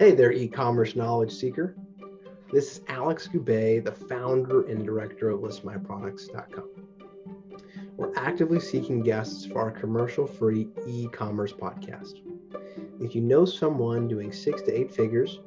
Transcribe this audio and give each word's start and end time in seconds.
Hey 0.00 0.12
there, 0.12 0.30
e 0.30 0.46
commerce 0.46 0.94
knowledge 0.94 1.32
seeker. 1.32 1.74
This 2.52 2.70
is 2.70 2.80
Alex 2.86 3.26
Goubet, 3.26 3.84
the 3.84 3.90
founder 3.90 4.64
and 4.68 4.84
director 4.84 5.30
of 5.30 5.40
listmyproducts.com. 5.40 6.68
We're 7.96 8.14
actively 8.14 8.60
seeking 8.60 9.02
guests 9.02 9.44
for 9.44 9.60
our 9.60 9.72
commercial 9.72 10.24
free 10.24 10.68
e 10.86 11.08
commerce 11.08 11.52
podcast. 11.52 12.20
If 13.00 13.16
you 13.16 13.22
know 13.22 13.44
someone 13.44 14.06
doing 14.06 14.30
six 14.30 14.62
to 14.62 14.72
eight 14.72 14.94
figures 14.94 15.40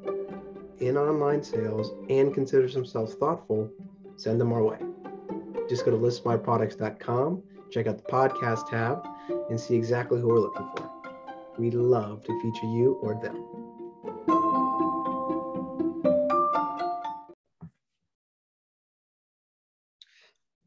in 0.80 0.98
online 0.98 1.42
sales 1.42 1.94
and 2.10 2.34
considers 2.34 2.74
themselves 2.74 3.14
thoughtful, 3.14 3.70
send 4.16 4.38
them 4.38 4.52
our 4.52 4.62
way. 4.62 4.78
Just 5.66 5.86
go 5.86 5.92
to 5.92 5.96
listmyproducts.com, 5.96 7.42
check 7.70 7.86
out 7.86 7.96
the 7.96 8.12
podcast 8.12 8.68
tab, 8.68 9.08
and 9.48 9.58
see 9.58 9.76
exactly 9.76 10.20
who 10.20 10.28
we're 10.28 10.40
looking 10.40 10.68
for. 10.76 10.90
We'd 11.56 11.72
love 11.72 12.22
to 12.24 12.40
feature 12.42 12.66
you 12.66 12.98
or 13.00 13.14
them. 13.14 13.51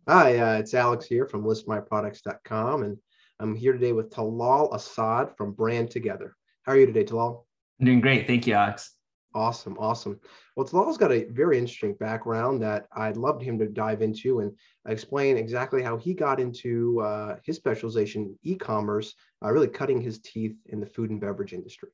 Hi, 0.07 0.37
uh, 0.37 0.59
it's 0.59 0.75
Alex 0.75 1.07
here 1.07 1.25
from 1.25 1.43
listmyproducts.com, 1.43 2.83
and 2.83 2.95
I'm 3.39 3.55
here 3.55 3.73
today 3.73 3.91
with 3.91 4.11
Talal 4.11 4.71
Asad 4.71 5.35
from 5.35 5.53
Brand 5.53 5.89
Together. 5.89 6.35
How 6.61 6.73
are 6.73 6.77
you 6.77 6.85
today, 6.85 7.03
Talal? 7.03 7.45
I'm 7.79 7.87
doing 7.87 8.01
great. 8.01 8.27
Thank 8.27 8.45
you, 8.45 8.53
Alex. 8.53 8.91
Awesome, 9.33 9.75
awesome. 9.79 10.19
Well, 10.55 10.67
Talal's 10.67 10.99
got 10.99 11.11
a 11.11 11.23
very 11.31 11.57
interesting 11.57 11.95
background 11.95 12.61
that 12.61 12.85
I'd 12.95 13.17
love 13.17 13.41
him 13.41 13.57
to 13.57 13.65
dive 13.65 14.03
into 14.03 14.41
and 14.41 14.51
explain 14.87 15.37
exactly 15.37 15.81
how 15.81 15.97
he 15.97 16.13
got 16.13 16.39
into 16.39 17.01
uh, 17.01 17.37
his 17.43 17.55
specialization, 17.55 18.37
e-commerce, 18.43 19.15
uh, 19.43 19.51
really 19.51 19.67
cutting 19.67 19.99
his 19.99 20.19
teeth 20.19 20.55
in 20.67 20.79
the 20.79 20.85
food 20.85 21.09
and 21.09 21.19
beverage 21.19 21.51
industry. 21.51 21.89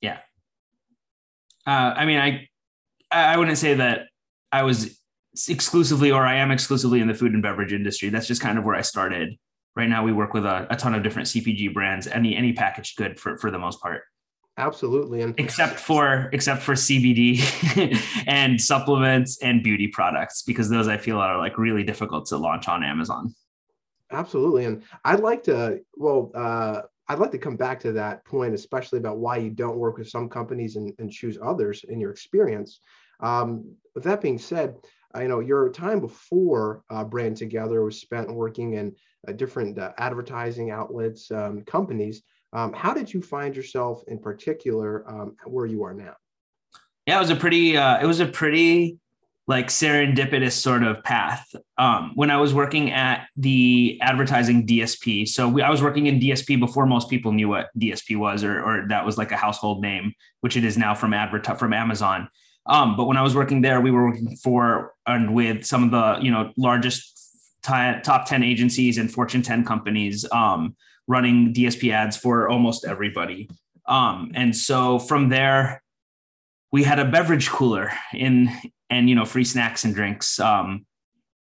Yeah. 0.00 0.18
Uh, 1.66 1.94
I 1.96 2.04
mean, 2.04 2.20
I 2.20 2.48
I 3.10 3.38
wouldn't 3.38 3.58
say 3.58 3.74
that 3.74 4.06
I 4.52 4.62
was 4.62 5.00
exclusively 5.48 6.10
or 6.10 6.24
I 6.26 6.36
am 6.36 6.50
exclusively 6.50 7.00
in 7.00 7.08
the 7.08 7.14
food 7.14 7.32
and 7.32 7.42
beverage 7.42 7.72
industry. 7.72 8.08
That's 8.08 8.26
just 8.26 8.40
kind 8.40 8.58
of 8.58 8.64
where 8.64 8.74
I 8.74 8.82
started. 8.82 9.38
Right 9.76 9.88
now, 9.88 10.04
we 10.04 10.12
work 10.12 10.34
with 10.34 10.44
a, 10.44 10.66
a 10.70 10.76
ton 10.76 10.94
of 10.94 11.02
different 11.02 11.28
CPG 11.28 11.74
brands, 11.74 12.06
any 12.06 12.36
any 12.36 12.52
packaged 12.52 12.96
good 12.96 13.18
for 13.18 13.36
for 13.36 13.50
the 13.50 13.58
most 13.58 13.80
part. 13.80 14.02
Absolutely, 14.56 15.22
and 15.22 15.34
except 15.38 15.80
for 15.80 16.30
except 16.32 16.62
for 16.62 16.74
CBD 16.74 17.40
and 18.28 18.60
supplements 18.60 19.42
and 19.42 19.64
beauty 19.64 19.88
products, 19.88 20.42
because 20.42 20.70
those 20.70 20.86
I 20.86 20.96
feel 20.96 21.18
are 21.18 21.38
like 21.38 21.58
really 21.58 21.82
difficult 21.82 22.26
to 22.26 22.36
launch 22.36 22.68
on 22.68 22.84
Amazon. 22.84 23.34
Absolutely, 24.12 24.66
and 24.66 24.84
I'd 25.04 25.20
like 25.20 25.42
to 25.44 25.80
well. 25.96 26.30
Uh, 26.34 26.82
I'd 27.08 27.18
like 27.18 27.32
to 27.32 27.38
come 27.38 27.56
back 27.56 27.80
to 27.80 27.92
that 27.92 28.24
point, 28.24 28.54
especially 28.54 28.98
about 28.98 29.18
why 29.18 29.36
you 29.36 29.50
don't 29.50 29.76
work 29.76 29.98
with 29.98 30.08
some 30.08 30.28
companies 30.28 30.76
and, 30.76 30.92
and 30.98 31.10
choose 31.10 31.36
others 31.42 31.84
in 31.86 32.00
your 32.00 32.10
experience. 32.10 32.80
Um, 33.20 33.74
with 33.94 34.04
that 34.04 34.22
being 34.22 34.38
said, 34.38 34.76
you 35.20 35.28
know 35.28 35.40
your 35.40 35.68
time 35.70 36.00
before 36.00 36.82
uh, 36.90 37.04
brand 37.04 37.36
together 37.36 37.82
was 37.82 38.00
spent 38.00 38.32
working 38.32 38.74
in 38.74 38.94
uh, 39.28 39.32
different 39.32 39.78
uh, 39.78 39.92
advertising 39.98 40.70
outlets 40.70 41.30
um, 41.30 41.62
companies. 41.62 42.22
Um, 42.52 42.72
how 42.72 42.94
did 42.94 43.12
you 43.12 43.20
find 43.20 43.54
yourself 43.54 44.02
in 44.06 44.18
particular 44.18 45.08
um, 45.08 45.36
where 45.46 45.66
you 45.66 45.82
are 45.82 45.94
now? 45.94 46.14
Yeah 47.06 47.16
it 47.16 47.20
was 47.20 47.30
a 47.30 47.36
pretty 47.36 47.76
uh, 47.76 48.00
it 48.00 48.06
was 48.06 48.20
a 48.20 48.26
pretty 48.26 48.98
like 49.46 49.66
serendipitous 49.66 50.52
sort 50.52 50.82
of 50.82 51.04
path. 51.04 51.54
Um, 51.76 52.12
when 52.14 52.30
i 52.30 52.36
was 52.36 52.54
working 52.54 52.92
at 52.92 53.26
the 53.36 53.98
advertising 54.00 54.66
dsp 54.66 55.28
so 55.28 55.48
we, 55.48 55.60
i 55.60 55.68
was 55.68 55.82
working 55.82 56.06
in 56.06 56.20
dsp 56.20 56.58
before 56.58 56.86
most 56.86 57.10
people 57.10 57.32
knew 57.32 57.48
what 57.48 57.68
dsp 57.78 58.16
was 58.16 58.44
or, 58.44 58.62
or 58.62 58.86
that 58.88 59.04
was 59.04 59.18
like 59.18 59.32
a 59.32 59.36
household 59.36 59.82
name 59.82 60.12
which 60.40 60.56
it 60.56 60.64
is 60.64 60.78
now 60.78 60.94
from 60.94 61.12
advert 61.12 61.58
from 61.58 61.72
amazon 61.72 62.28
um, 62.66 62.96
but 62.96 63.04
when 63.04 63.16
I 63.16 63.22
was 63.22 63.34
working 63.34 63.60
there, 63.60 63.80
we 63.80 63.90
were 63.90 64.06
working 64.06 64.36
for 64.36 64.94
and 65.06 65.34
with 65.34 65.64
some 65.64 65.84
of 65.84 65.90
the 65.90 66.24
you 66.24 66.30
know 66.30 66.52
largest 66.56 67.12
t- 67.62 68.00
top 68.02 68.26
ten 68.26 68.42
agencies 68.42 68.96
and 68.98 69.12
Fortune 69.12 69.42
ten 69.42 69.64
companies, 69.64 70.24
um, 70.32 70.74
running 71.06 71.52
DSP 71.52 71.92
ads 71.92 72.16
for 72.16 72.48
almost 72.48 72.86
everybody. 72.86 73.50
Um, 73.86 74.32
and 74.34 74.56
so 74.56 74.98
from 74.98 75.28
there, 75.28 75.82
we 76.72 76.84
had 76.84 76.98
a 76.98 77.04
beverage 77.04 77.50
cooler 77.50 77.92
in 78.14 78.48
and 78.88 79.08
you 79.10 79.14
know 79.14 79.26
free 79.26 79.44
snacks 79.44 79.84
and 79.84 79.94
drinks. 79.94 80.40
Um, 80.40 80.86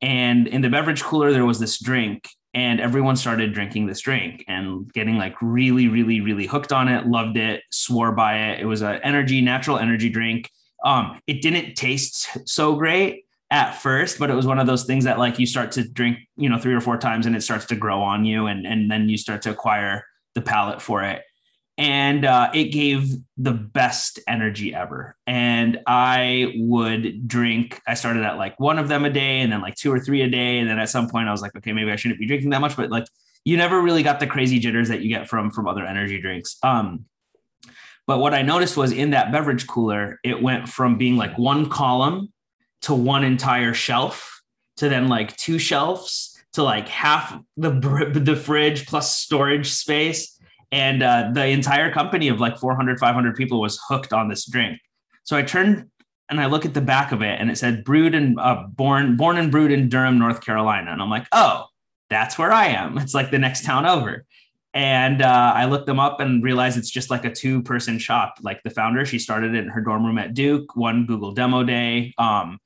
and 0.02 0.48
in 0.48 0.62
the 0.62 0.70
beverage 0.70 1.04
cooler, 1.04 1.32
there 1.32 1.46
was 1.46 1.60
this 1.60 1.80
drink, 1.80 2.28
and 2.56 2.82
everyone 2.82 3.16
started 3.16 3.54
drinking 3.54 3.86
this 3.86 4.02
drink 4.02 4.44
and 4.48 4.92
getting 4.94 5.18
like 5.18 5.36
really, 5.40 5.88
really, 5.88 6.20
really 6.20 6.48
hooked 6.48 6.74
on 6.74 6.88
it. 6.88 7.06
Loved 7.06 7.38
it, 7.38 7.62
swore 7.70 8.12
by 8.12 8.40
it. 8.50 8.62
It 8.62 8.66
was 8.66 8.82
an 8.82 9.00
energy, 9.04 9.40
natural 9.40 9.78
energy 9.78 10.10
drink 10.10 10.50
um, 10.84 11.20
it 11.28 11.42
didn't 11.42 11.76
taste 11.76 12.28
so 12.46 12.76
great 12.76 13.26
at 13.52 13.74
first, 13.74 14.18
but 14.18 14.30
it 14.30 14.34
was 14.34 14.48
one 14.48 14.60
of 14.60 14.68
those 14.68 14.86
things 14.86 15.04
that 15.04 15.20
like 15.20 15.38
you 15.38 15.46
start 15.46 15.72
to 15.74 15.88
drink, 15.88 16.18
you 16.38 16.50
know, 16.50 16.58
three 16.58 16.74
or 16.74 16.82
four 16.82 16.98
times 16.98 17.26
and 17.26 17.36
it 17.36 17.44
starts 17.44 17.66
to 17.66 17.76
grow 17.76 18.02
on 18.02 18.24
you 18.24 18.48
and, 18.48 18.66
and 18.66 18.90
then 18.90 19.10
you 19.10 19.18
start 19.18 19.42
to 19.42 19.52
acquire 19.52 20.06
the 20.36 20.42
palate 20.42 20.82
for 20.82 21.04
it. 21.04 21.22
And 21.78 22.26
uh, 22.26 22.50
it 22.54 22.66
gave 22.66 23.12
the 23.38 23.52
best 23.52 24.20
energy 24.28 24.74
ever. 24.74 25.18
And 25.28 25.80
I 25.88 26.54
would 26.58 27.28
drink, 27.28 27.82
I 27.88 27.96
started 27.96 28.24
at 28.24 28.38
like 28.38 28.60
one 28.60 28.78
of 28.78 28.88
them 28.88 29.04
a 29.04 29.10
day 29.10 29.42
and 29.42 29.52
then 29.52 29.62
like 29.62 29.76
two 29.76 29.92
or 29.92 30.00
three 30.00 30.22
a 30.22 30.30
day. 30.30 30.60
And 30.60 30.70
then 30.70 30.80
at 30.80 30.90
some 30.90 31.10
point 31.10 31.28
I 31.28 31.32
was 31.32 31.42
like, 31.42 31.56
okay, 31.56 31.74
maybe 31.74 31.92
I 31.92 31.96
shouldn't 31.96 32.20
be 32.20 32.28
drinking 32.28 32.52
that 32.52 32.62
much, 32.62 32.78
but 32.78 32.90
like 32.90 33.08
you 33.44 33.58
never 33.58 33.82
really 33.82 34.04
got 34.04 34.20
the 34.20 34.28
crazy 34.28 34.60
jitters 34.60 34.90
that 34.90 35.02
you 35.02 35.10
get 35.10 35.28
from 35.28 35.52
from 35.52 35.68
other 35.68 35.86
energy 35.86 36.22
drinks. 36.22 36.58
Um, 36.64 37.06
but 38.08 38.20
what 38.20 38.34
I 38.34 38.42
noticed 38.42 38.78
was 38.78 38.92
in 38.92 39.12
that 39.12 39.32
beverage 39.32 39.68
cooler, 39.68 40.20
it 40.24 40.42
went 40.42 40.68
from 40.68 40.98
being 40.98 41.18
like 41.18 41.38
one 41.38 41.70
column 41.70 42.32
to 42.84 42.94
one 42.94 43.24
entire 43.24 43.74
shelf 43.74 44.42
to 44.78 44.90
then 44.90 45.08
like 45.08 45.36
two 45.38 45.60
shelves 45.60 46.38
to 46.54 46.64
like 46.64 46.88
half 46.88 47.40
the 47.58 47.72
the 48.14 48.36
fridge 48.36 48.86
plus 48.88 49.16
storage 49.16 49.72
space. 49.72 50.38
And 50.74 51.04
uh, 51.04 51.32
the 51.34 51.48
entire 51.48 51.92
company 51.92 52.30
of 52.30 52.40
like 52.40 52.58
400 52.58 53.00
500 53.00 53.36
people 53.36 53.62
was 53.62 53.80
hooked 53.88 54.14
on 54.14 54.30
this 54.30 54.46
drink. 54.46 54.80
So 55.24 55.38
i 55.38 55.44
turned 55.44 55.90
and 56.30 56.42
i 56.42 56.48
look 56.48 56.66
at 56.66 56.74
the 56.74 56.82
back 56.82 57.12
of 57.12 57.22
it 57.22 57.40
and 57.40 57.52
it 57.52 57.58
said 57.58 57.84
brewed 57.84 58.16
and 58.16 58.40
uh, 58.40 58.64
born 58.70 59.18
born 59.18 59.38
and 59.38 59.52
brewed 59.52 59.72
in 59.72 59.90
durham 59.90 60.18
north 60.18 60.42
carolina. 60.42 60.92
And 60.92 61.02
i'm 61.02 61.10
like 61.10 61.28
oh 61.32 61.66
that's 62.10 62.38
where 62.38 62.52
i 62.52 62.68
am. 62.68 62.98
It's 62.98 63.14
like 63.14 63.32
the 63.32 63.40
next 63.40 63.64
town 63.64 63.86
over 63.86 64.26
and 64.74 65.22
uh, 65.22 65.54
I 65.56 65.66
looked 65.66 65.86
them 65.86 66.00
up 66.00 66.20
and 66.20 66.44
realized 66.44 66.78
it's 66.78 66.90
just 66.90 67.10
like 67.10 67.26
a 67.26 67.32
two 67.32 67.62
person 67.62 68.00
shop. 68.00 68.36
Like 68.42 68.64
the 68.64 68.70
founder, 68.70 69.06
she 69.06 69.20
started 69.20 69.54
it 69.54 69.64
in 69.64 69.70
her 69.70 69.82
dorm 69.82 70.06
room 70.06 70.18
at 70.18 70.34
Duke, 70.34 70.76
one 70.76 71.06
Google 71.06 71.34
demo 71.34 71.64
day. 71.64 72.14
Um, 72.18 72.60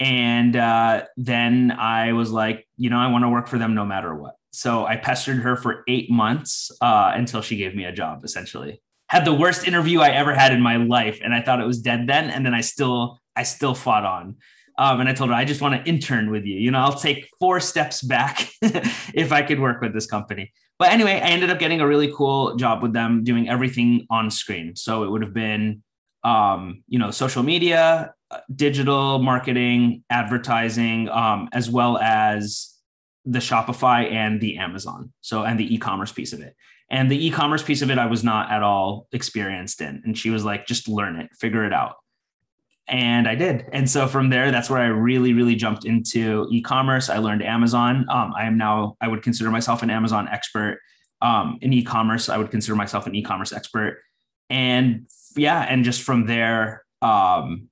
and 0.00 0.56
uh, 0.56 1.04
then 1.16 1.70
I 1.70 2.12
was 2.12 2.30
like, 2.30 2.66
you 2.76 2.90
know, 2.90 2.98
I 2.98 3.06
want 3.08 3.24
to 3.24 3.28
work 3.28 3.46
for 3.46 3.58
them 3.58 3.74
no 3.74 3.84
matter 3.84 4.14
what. 4.14 4.34
So 4.50 4.86
I 4.86 4.96
pestered 4.96 5.38
her 5.38 5.56
for 5.56 5.84
eight 5.86 6.10
months 6.10 6.70
uh, 6.80 7.12
until 7.14 7.42
she 7.42 7.56
gave 7.56 7.74
me 7.74 7.84
a 7.84 7.92
job, 7.92 8.24
essentially. 8.24 8.82
Had 9.08 9.24
the 9.24 9.34
worst 9.34 9.68
interview 9.68 10.00
I 10.00 10.10
ever 10.10 10.34
had 10.34 10.52
in 10.52 10.60
my 10.60 10.76
life. 10.76 11.20
And 11.22 11.32
I 11.32 11.42
thought 11.42 11.60
it 11.60 11.66
was 11.66 11.80
dead 11.80 12.06
then. 12.08 12.30
And 12.30 12.44
then 12.44 12.54
I 12.54 12.60
still, 12.60 13.20
I 13.36 13.44
still 13.44 13.74
fought 13.74 14.04
on. 14.04 14.36
Um, 14.78 15.00
and 15.00 15.08
I 15.08 15.14
told 15.14 15.30
her, 15.30 15.36
I 15.36 15.44
just 15.44 15.60
want 15.60 15.74
to 15.74 15.88
intern 15.88 16.30
with 16.30 16.44
you. 16.44 16.58
You 16.58 16.70
know, 16.70 16.80
I'll 16.80 16.98
take 16.98 17.28
four 17.38 17.60
steps 17.60 18.02
back 18.02 18.50
if 18.62 19.32
I 19.32 19.42
could 19.42 19.60
work 19.60 19.80
with 19.80 19.94
this 19.94 20.06
company. 20.06 20.52
But 20.78 20.92
anyway, 20.92 21.12
I 21.12 21.28
ended 21.28 21.50
up 21.50 21.58
getting 21.58 21.80
a 21.80 21.86
really 21.86 22.12
cool 22.12 22.56
job 22.56 22.82
with 22.82 22.92
them 22.92 23.24
doing 23.24 23.48
everything 23.48 24.06
on 24.10 24.30
screen. 24.30 24.76
So 24.76 25.04
it 25.04 25.10
would 25.10 25.22
have 25.22 25.32
been, 25.32 25.82
um, 26.22 26.82
you 26.88 26.98
know, 26.98 27.10
social 27.10 27.42
media, 27.42 28.12
uh, 28.30 28.40
digital 28.54 29.18
marketing, 29.18 30.04
advertising, 30.10 31.08
um, 31.08 31.48
as 31.52 31.70
well 31.70 31.96
as 31.98 32.74
the 33.24 33.38
Shopify 33.38 34.10
and 34.10 34.40
the 34.40 34.58
Amazon. 34.58 35.12
So, 35.20 35.44
and 35.44 35.58
the 35.58 35.74
e 35.74 35.78
commerce 35.78 36.12
piece 36.12 36.32
of 36.32 36.40
it. 36.40 36.54
And 36.90 37.10
the 37.10 37.26
e 37.26 37.30
commerce 37.30 37.62
piece 37.62 37.82
of 37.82 37.90
it, 37.90 37.98
I 37.98 38.06
was 38.06 38.22
not 38.22 38.50
at 38.50 38.62
all 38.62 39.08
experienced 39.12 39.80
in. 39.80 40.02
And 40.04 40.16
she 40.16 40.30
was 40.30 40.44
like, 40.44 40.66
just 40.66 40.88
learn 40.88 41.18
it, 41.18 41.30
figure 41.40 41.64
it 41.64 41.72
out 41.72 41.96
and 42.88 43.26
I 43.26 43.34
did. 43.34 43.66
And 43.72 43.88
so 43.90 44.06
from 44.06 44.30
there, 44.30 44.50
that's 44.50 44.70
where 44.70 44.80
I 44.80 44.86
really, 44.86 45.32
really 45.32 45.56
jumped 45.56 45.84
into 45.84 46.46
e-commerce. 46.50 47.10
I 47.10 47.18
learned 47.18 47.42
Amazon. 47.42 48.06
Um, 48.08 48.32
I 48.36 48.46
am 48.46 48.56
now, 48.56 48.96
I 49.00 49.08
would 49.08 49.22
consider 49.22 49.50
myself 49.50 49.82
an 49.82 49.90
Amazon 49.90 50.28
expert. 50.28 50.80
Um, 51.20 51.58
in 51.62 51.72
e-commerce, 51.72 52.28
I 52.28 52.36
would 52.36 52.50
consider 52.50 52.76
myself 52.76 53.06
an 53.06 53.14
e-commerce 53.14 53.52
expert. 53.52 54.00
And 54.50 55.08
yeah, 55.36 55.62
and 55.62 55.84
just 55.84 56.02
from 56.02 56.26
there, 56.26 56.84
um, 57.02 57.68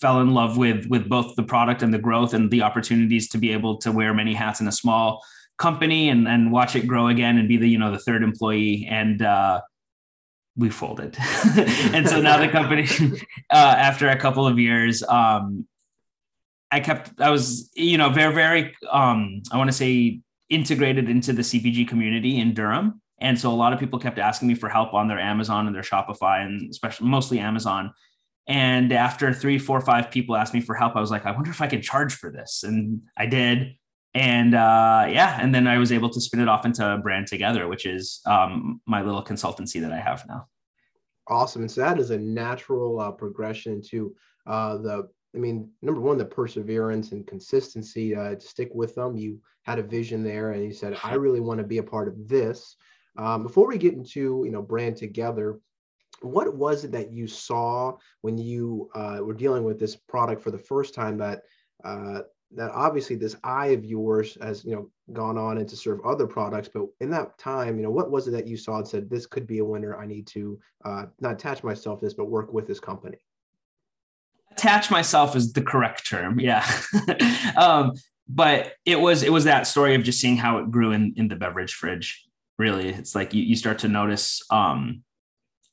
fell 0.00 0.20
in 0.20 0.32
love 0.32 0.56
with 0.56 0.86
with 0.86 1.08
both 1.08 1.34
the 1.34 1.42
product 1.42 1.82
and 1.82 1.92
the 1.92 1.98
growth 1.98 2.32
and 2.32 2.50
the 2.50 2.62
opportunities 2.62 3.28
to 3.28 3.38
be 3.38 3.52
able 3.52 3.76
to 3.78 3.90
wear 3.90 4.14
many 4.14 4.32
hats 4.32 4.60
in 4.60 4.68
a 4.68 4.72
small 4.72 5.22
company 5.58 6.08
and 6.08 6.28
and 6.28 6.52
watch 6.52 6.76
it 6.76 6.86
grow 6.86 7.08
again 7.08 7.36
and 7.36 7.48
be 7.48 7.56
the 7.56 7.68
you 7.68 7.78
know 7.78 7.90
the 7.90 7.98
third 7.98 8.22
employee 8.22 8.86
and 8.88 9.22
uh, 9.22 9.60
we 10.58 10.68
folded. 10.68 11.16
and 11.92 12.06
so 12.06 12.20
now 12.20 12.36
the 12.36 12.48
company, 12.48 12.86
uh, 13.50 13.74
after 13.78 14.08
a 14.08 14.18
couple 14.18 14.46
of 14.46 14.58
years, 14.58 15.02
um, 15.04 15.66
I 16.70 16.80
kept, 16.80 17.18
I 17.20 17.30
was, 17.30 17.70
you 17.74 17.96
know, 17.96 18.10
very, 18.10 18.34
very, 18.34 18.76
um, 18.90 19.40
I 19.50 19.56
want 19.56 19.70
to 19.70 19.76
say 19.76 20.20
integrated 20.50 21.08
into 21.08 21.32
the 21.32 21.42
CPG 21.42 21.88
community 21.88 22.38
in 22.40 22.52
Durham. 22.52 23.00
And 23.20 23.38
so 23.38 23.50
a 23.50 23.54
lot 23.54 23.72
of 23.72 23.78
people 23.78 23.98
kept 23.98 24.18
asking 24.18 24.48
me 24.48 24.54
for 24.54 24.68
help 24.68 24.94
on 24.94 25.08
their 25.08 25.18
Amazon 25.18 25.66
and 25.66 25.74
their 25.74 25.82
Shopify, 25.82 26.44
and 26.44 26.70
especially 26.70 27.08
mostly 27.08 27.38
Amazon. 27.38 27.92
And 28.46 28.92
after 28.92 29.32
three, 29.32 29.58
four, 29.58 29.80
five 29.80 30.10
people 30.10 30.36
asked 30.36 30.54
me 30.54 30.60
for 30.60 30.74
help, 30.74 30.96
I 30.96 31.00
was 31.00 31.10
like, 31.10 31.26
I 31.26 31.32
wonder 31.32 31.50
if 31.50 31.60
I 31.60 31.66
could 31.66 31.82
charge 31.82 32.14
for 32.14 32.30
this. 32.30 32.64
And 32.64 33.02
I 33.16 33.26
did. 33.26 33.74
And 34.14 34.54
uh, 34.54 35.06
yeah, 35.08 35.38
and 35.40 35.54
then 35.54 35.66
I 35.66 35.78
was 35.78 35.92
able 35.92 36.10
to 36.10 36.20
spin 36.20 36.40
it 36.40 36.48
off 36.48 36.64
into 36.64 36.98
Brand 37.02 37.26
Together, 37.26 37.68
which 37.68 37.86
is 37.86 38.20
um, 38.26 38.80
my 38.86 39.02
little 39.02 39.22
consultancy 39.22 39.80
that 39.80 39.92
I 39.92 40.00
have 40.00 40.26
now. 40.26 40.48
Awesome. 41.28 41.62
And 41.62 41.70
so 41.70 41.82
that 41.82 41.98
is 41.98 42.10
a 42.10 42.18
natural 42.18 43.00
uh, 43.00 43.10
progression 43.12 43.82
to 43.90 44.14
uh, 44.46 44.78
the, 44.78 45.08
I 45.34 45.38
mean, 45.38 45.70
number 45.82 46.00
one, 46.00 46.16
the 46.16 46.24
perseverance 46.24 47.12
and 47.12 47.26
consistency 47.26 48.16
uh, 48.16 48.34
to 48.34 48.40
stick 48.40 48.70
with 48.72 48.94
them. 48.94 49.16
You 49.16 49.40
had 49.64 49.78
a 49.78 49.82
vision 49.82 50.24
there 50.24 50.52
and 50.52 50.64
you 50.64 50.72
said, 50.72 50.96
I 51.04 51.14
really 51.14 51.40
want 51.40 51.58
to 51.58 51.66
be 51.66 51.78
a 51.78 51.82
part 51.82 52.08
of 52.08 52.28
this. 52.28 52.76
Um, 53.18 53.42
before 53.42 53.66
we 53.66 53.76
get 53.76 53.92
into, 53.92 54.42
you 54.44 54.50
know, 54.50 54.62
Brand 54.62 54.96
Together, 54.96 55.60
what 56.22 56.56
was 56.56 56.84
it 56.84 56.92
that 56.92 57.12
you 57.12 57.26
saw 57.26 57.96
when 58.22 58.38
you 58.38 58.90
uh, 58.94 59.18
were 59.20 59.34
dealing 59.34 59.64
with 59.64 59.78
this 59.78 59.96
product 59.96 60.42
for 60.42 60.50
the 60.50 60.58
first 60.58 60.94
time 60.94 61.18
that 61.18 61.42
uh, 61.84 62.20
that 62.54 62.70
obviously 62.70 63.16
this 63.16 63.36
eye 63.44 63.68
of 63.68 63.84
yours 63.84 64.38
has 64.40 64.64
you 64.64 64.74
know 64.74 64.90
gone 65.12 65.36
on 65.36 65.58
and 65.58 65.68
to 65.68 65.76
serve 65.76 66.00
other 66.04 66.26
products 66.26 66.68
but 66.72 66.86
in 67.00 67.10
that 67.10 67.36
time 67.38 67.76
you 67.76 67.82
know 67.82 67.90
what 67.90 68.10
was 68.10 68.26
it 68.26 68.30
that 68.30 68.46
you 68.46 68.56
saw 68.56 68.76
and 68.78 68.88
said 68.88 69.08
this 69.08 69.26
could 69.26 69.46
be 69.46 69.58
a 69.58 69.64
winner. 69.64 69.96
I 69.96 70.06
need 70.06 70.26
to 70.28 70.58
uh, 70.84 71.06
not 71.20 71.32
attach 71.32 71.62
myself 71.62 72.00
to 72.00 72.06
this 72.06 72.14
but 72.14 72.26
work 72.26 72.52
with 72.52 72.66
this 72.66 72.80
company 72.80 73.18
attach 74.52 74.90
myself 74.90 75.36
is 75.36 75.52
the 75.52 75.62
correct 75.62 76.08
term 76.08 76.40
yeah. 76.40 76.66
Um, 77.56 77.92
but 78.28 78.74
it 78.84 79.00
was 79.00 79.22
it 79.22 79.32
was 79.32 79.44
that 79.44 79.66
story 79.66 79.94
of 79.94 80.02
just 80.02 80.20
seeing 80.20 80.36
how 80.36 80.58
it 80.58 80.70
grew 80.70 80.92
in 80.92 81.14
in 81.16 81.28
the 81.28 81.36
beverage 81.36 81.74
fridge 81.74 82.28
really. 82.58 82.88
It's 82.88 83.14
like 83.14 83.32
you, 83.32 83.42
you 83.42 83.56
start 83.56 83.78
to 83.80 83.88
notice 83.88 84.42
um, 84.50 85.02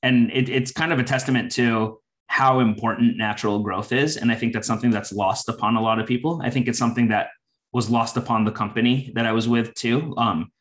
and 0.03 0.31
it, 0.31 0.49
it's 0.49 0.71
kind 0.71 0.93
of 0.93 0.99
a 0.99 1.03
testament 1.03 1.51
to 1.53 1.99
how 2.27 2.59
important 2.59 3.17
natural 3.17 3.59
growth 3.59 3.91
is. 3.91 4.17
And 4.17 4.31
I 4.31 4.35
think 4.35 4.53
that's 4.53 4.67
something 4.67 4.91
that's 4.91 5.11
lost 5.11 5.47
upon 5.49 5.75
a 5.75 5.81
lot 5.81 5.99
of 5.99 6.07
people. 6.07 6.41
I 6.43 6.49
think 6.49 6.67
it's 6.67 6.79
something 6.79 7.09
that 7.09 7.29
was 7.71 7.89
lost 7.89 8.17
upon 8.17 8.45
the 8.45 8.51
company 8.51 9.11
that 9.15 9.25
I 9.25 9.31
was 9.31 9.47
with 9.47 9.73
too. 9.73 10.13
Um, 10.17 10.51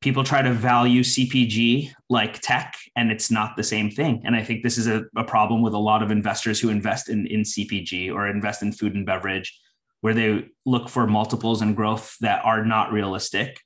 people 0.00 0.24
try 0.24 0.42
to 0.42 0.52
value 0.52 1.02
CPG 1.02 1.92
like 2.10 2.40
tech, 2.40 2.74
and 2.96 3.10
it's 3.10 3.30
not 3.30 3.56
the 3.56 3.62
same 3.62 3.90
thing. 3.90 4.22
And 4.24 4.36
I 4.36 4.42
think 4.42 4.62
this 4.62 4.78
is 4.78 4.86
a, 4.86 5.04
a 5.16 5.24
problem 5.24 5.62
with 5.62 5.74
a 5.74 5.78
lot 5.78 6.02
of 6.02 6.10
investors 6.10 6.60
who 6.60 6.68
invest 6.68 7.08
in, 7.08 7.26
in 7.26 7.42
CPG 7.42 8.12
or 8.12 8.28
invest 8.28 8.62
in 8.62 8.72
food 8.72 8.94
and 8.94 9.06
beverage, 9.06 9.58
where 10.00 10.14
they 10.14 10.46
look 10.64 10.88
for 10.88 11.06
multiples 11.06 11.62
and 11.62 11.74
growth 11.74 12.16
that 12.20 12.44
are 12.44 12.64
not 12.64 12.92
realistic. 12.92 13.58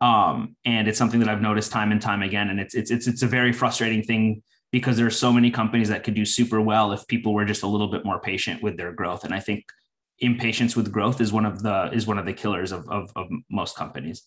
Um, 0.00 0.56
and 0.64 0.86
it's 0.86 0.98
something 0.98 1.20
that 1.20 1.28
I've 1.28 1.42
noticed 1.42 1.72
time 1.72 1.92
and 1.92 2.00
time 2.00 2.22
again. 2.22 2.50
And 2.50 2.60
it's 2.60 2.74
it's 2.74 2.90
it's 2.90 3.06
it's 3.06 3.22
a 3.22 3.26
very 3.26 3.52
frustrating 3.52 4.02
thing 4.02 4.42
because 4.74 4.96
there 4.96 5.06
are 5.06 5.20
so 5.24 5.32
many 5.32 5.52
companies 5.52 5.88
that 5.88 6.02
could 6.02 6.14
do 6.14 6.24
super 6.24 6.60
well 6.60 6.90
if 6.90 7.06
people 7.06 7.32
were 7.32 7.44
just 7.44 7.62
a 7.62 7.66
little 7.68 7.86
bit 7.86 8.04
more 8.04 8.18
patient 8.18 8.60
with 8.60 8.76
their 8.76 8.90
growth. 8.90 9.22
And 9.22 9.32
I 9.32 9.38
think 9.38 9.64
impatience 10.18 10.74
with 10.74 10.90
growth 10.90 11.20
is 11.20 11.32
one 11.32 11.46
of 11.46 11.62
the 11.62 11.90
is 11.92 12.08
one 12.08 12.18
of 12.18 12.26
the 12.26 12.32
killers 12.32 12.72
of, 12.72 12.88
of, 12.88 13.08
of 13.14 13.28
most 13.48 13.76
companies. 13.76 14.24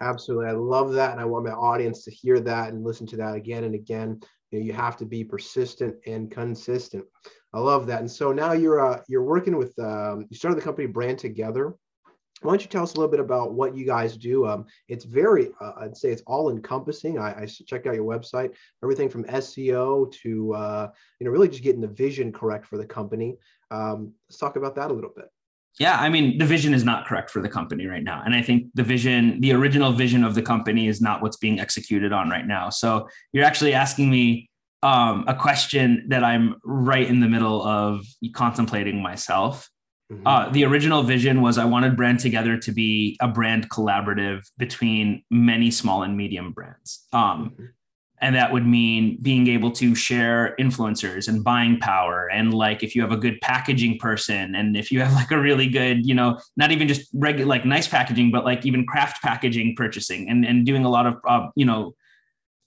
Absolutely. 0.00 0.46
I 0.46 0.52
love 0.52 0.94
that. 0.94 1.12
And 1.12 1.20
I 1.20 1.26
want 1.26 1.44
my 1.44 1.52
audience 1.52 2.02
to 2.04 2.10
hear 2.10 2.40
that 2.40 2.72
and 2.72 2.82
listen 2.82 3.06
to 3.08 3.16
that 3.18 3.34
again 3.34 3.64
and 3.64 3.74
again. 3.74 4.22
You, 4.50 4.58
know, 4.58 4.64
you 4.64 4.72
have 4.72 4.96
to 4.96 5.04
be 5.04 5.22
persistent 5.22 5.96
and 6.06 6.30
consistent. 6.30 7.04
I 7.52 7.60
love 7.60 7.86
that. 7.88 8.00
And 8.00 8.10
so 8.10 8.32
now 8.32 8.52
you're 8.52 8.80
uh, 8.80 9.02
you're 9.06 9.22
working 9.22 9.58
with 9.58 9.78
um, 9.78 10.24
you 10.30 10.36
started 10.38 10.56
the 10.56 10.64
company 10.64 10.86
brand 10.86 11.18
together 11.18 11.74
why 12.42 12.52
don't 12.52 12.62
you 12.62 12.68
tell 12.68 12.82
us 12.82 12.94
a 12.94 12.96
little 12.96 13.10
bit 13.10 13.20
about 13.20 13.52
what 13.52 13.76
you 13.76 13.86
guys 13.86 14.16
do? 14.16 14.46
Um, 14.46 14.66
it's 14.88 15.04
very, 15.04 15.50
uh, 15.60 15.72
I'd 15.78 15.96
say 15.96 16.10
it's 16.10 16.22
all 16.26 16.50
encompassing. 16.50 17.18
I, 17.18 17.42
I 17.42 17.46
checked 17.46 17.86
out 17.86 17.94
your 17.94 18.04
website, 18.04 18.54
everything 18.82 19.08
from 19.08 19.24
SEO 19.24 20.12
to, 20.22 20.54
uh, 20.54 20.90
you 21.18 21.26
know, 21.26 21.30
really 21.30 21.48
just 21.48 21.62
getting 21.62 21.80
the 21.80 21.88
vision 21.88 22.32
correct 22.32 22.66
for 22.66 22.78
the 22.78 22.86
company. 22.86 23.36
Um, 23.70 24.12
let's 24.28 24.38
talk 24.38 24.56
about 24.56 24.74
that 24.76 24.90
a 24.90 24.94
little 24.94 25.12
bit. 25.14 25.26
Yeah, 25.78 25.96
I 25.98 26.10
mean, 26.10 26.36
the 26.36 26.44
vision 26.44 26.74
is 26.74 26.84
not 26.84 27.06
correct 27.06 27.30
for 27.30 27.40
the 27.40 27.48
company 27.48 27.86
right 27.86 28.02
now. 28.02 28.22
And 28.24 28.34
I 28.34 28.42
think 28.42 28.66
the 28.74 28.82
vision, 28.82 29.40
the 29.40 29.52
original 29.52 29.92
vision 29.92 30.22
of 30.22 30.34
the 30.34 30.42
company 30.42 30.86
is 30.86 31.00
not 31.00 31.22
what's 31.22 31.38
being 31.38 31.60
executed 31.60 32.12
on 32.12 32.28
right 32.28 32.46
now. 32.46 32.68
So 32.68 33.08
you're 33.32 33.44
actually 33.44 33.72
asking 33.72 34.10
me 34.10 34.50
um, 34.82 35.24
a 35.28 35.34
question 35.34 36.06
that 36.08 36.24
I'm 36.24 36.56
right 36.64 37.06
in 37.06 37.20
the 37.20 37.28
middle 37.28 37.62
of 37.62 38.04
contemplating 38.34 39.00
myself. 39.00 39.70
Mm-hmm. 40.12 40.26
Uh, 40.26 40.48
the 40.50 40.64
original 40.64 41.02
vision 41.02 41.40
was 41.40 41.58
I 41.58 41.64
wanted 41.64 41.96
Brand 41.96 42.20
Together 42.20 42.56
to 42.58 42.72
be 42.72 43.16
a 43.20 43.28
brand 43.28 43.70
collaborative 43.70 44.50
between 44.58 45.24
many 45.30 45.70
small 45.70 46.02
and 46.02 46.16
medium 46.16 46.52
brands. 46.52 47.06
Um, 47.12 47.50
mm-hmm. 47.50 47.64
And 48.20 48.36
that 48.36 48.52
would 48.52 48.64
mean 48.64 49.18
being 49.20 49.48
able 49.48 49.72
to 49.72 49.96
share 49.96 50.54
influencers 50.60 51.26
and 51.26 51.42
buying 51.42 51.80
power. 51.80 52.28
And 52.30 52.54
like, 52.54 52.84
if 52.84 52.94
you 52.94 53.02
have 53.02 53.10
a 53.10 53.16
good 53.16 53.40
packaging 53.40 53.98
person, 53.98 54.54
and 54.54 54.76
if 54.76 54.92
you 54.92 55.00
have 55.00 55.12
like 55.20 55.32
a 55.32 55.40
really 55.40 55.66
good, 55.66 56.06
you 56.06 56.14
know, 56.14 56.38
not 56.56 56.70
even 56.70 56.86
just 56.86 57.08
regular, 57.14 57.48
like 57.48 57.64
nice 57.64 57.88
packaging, 57.88 58.30
but 58.30 58.44
like 58.44 58.64
even 58.64 58.86
craft 58.86 59.22
packaging 59.22 59.74
purchasing 59.76 60.28
and, 60.28 60.44
and 60.44 60.64
doing 60.64 60.84
a 60.84 60.88
lot 60.88 61.06
of, 61.06 61.16
uh, 61.26 61.48
you 61.56 61.64
know, 61.64 61.94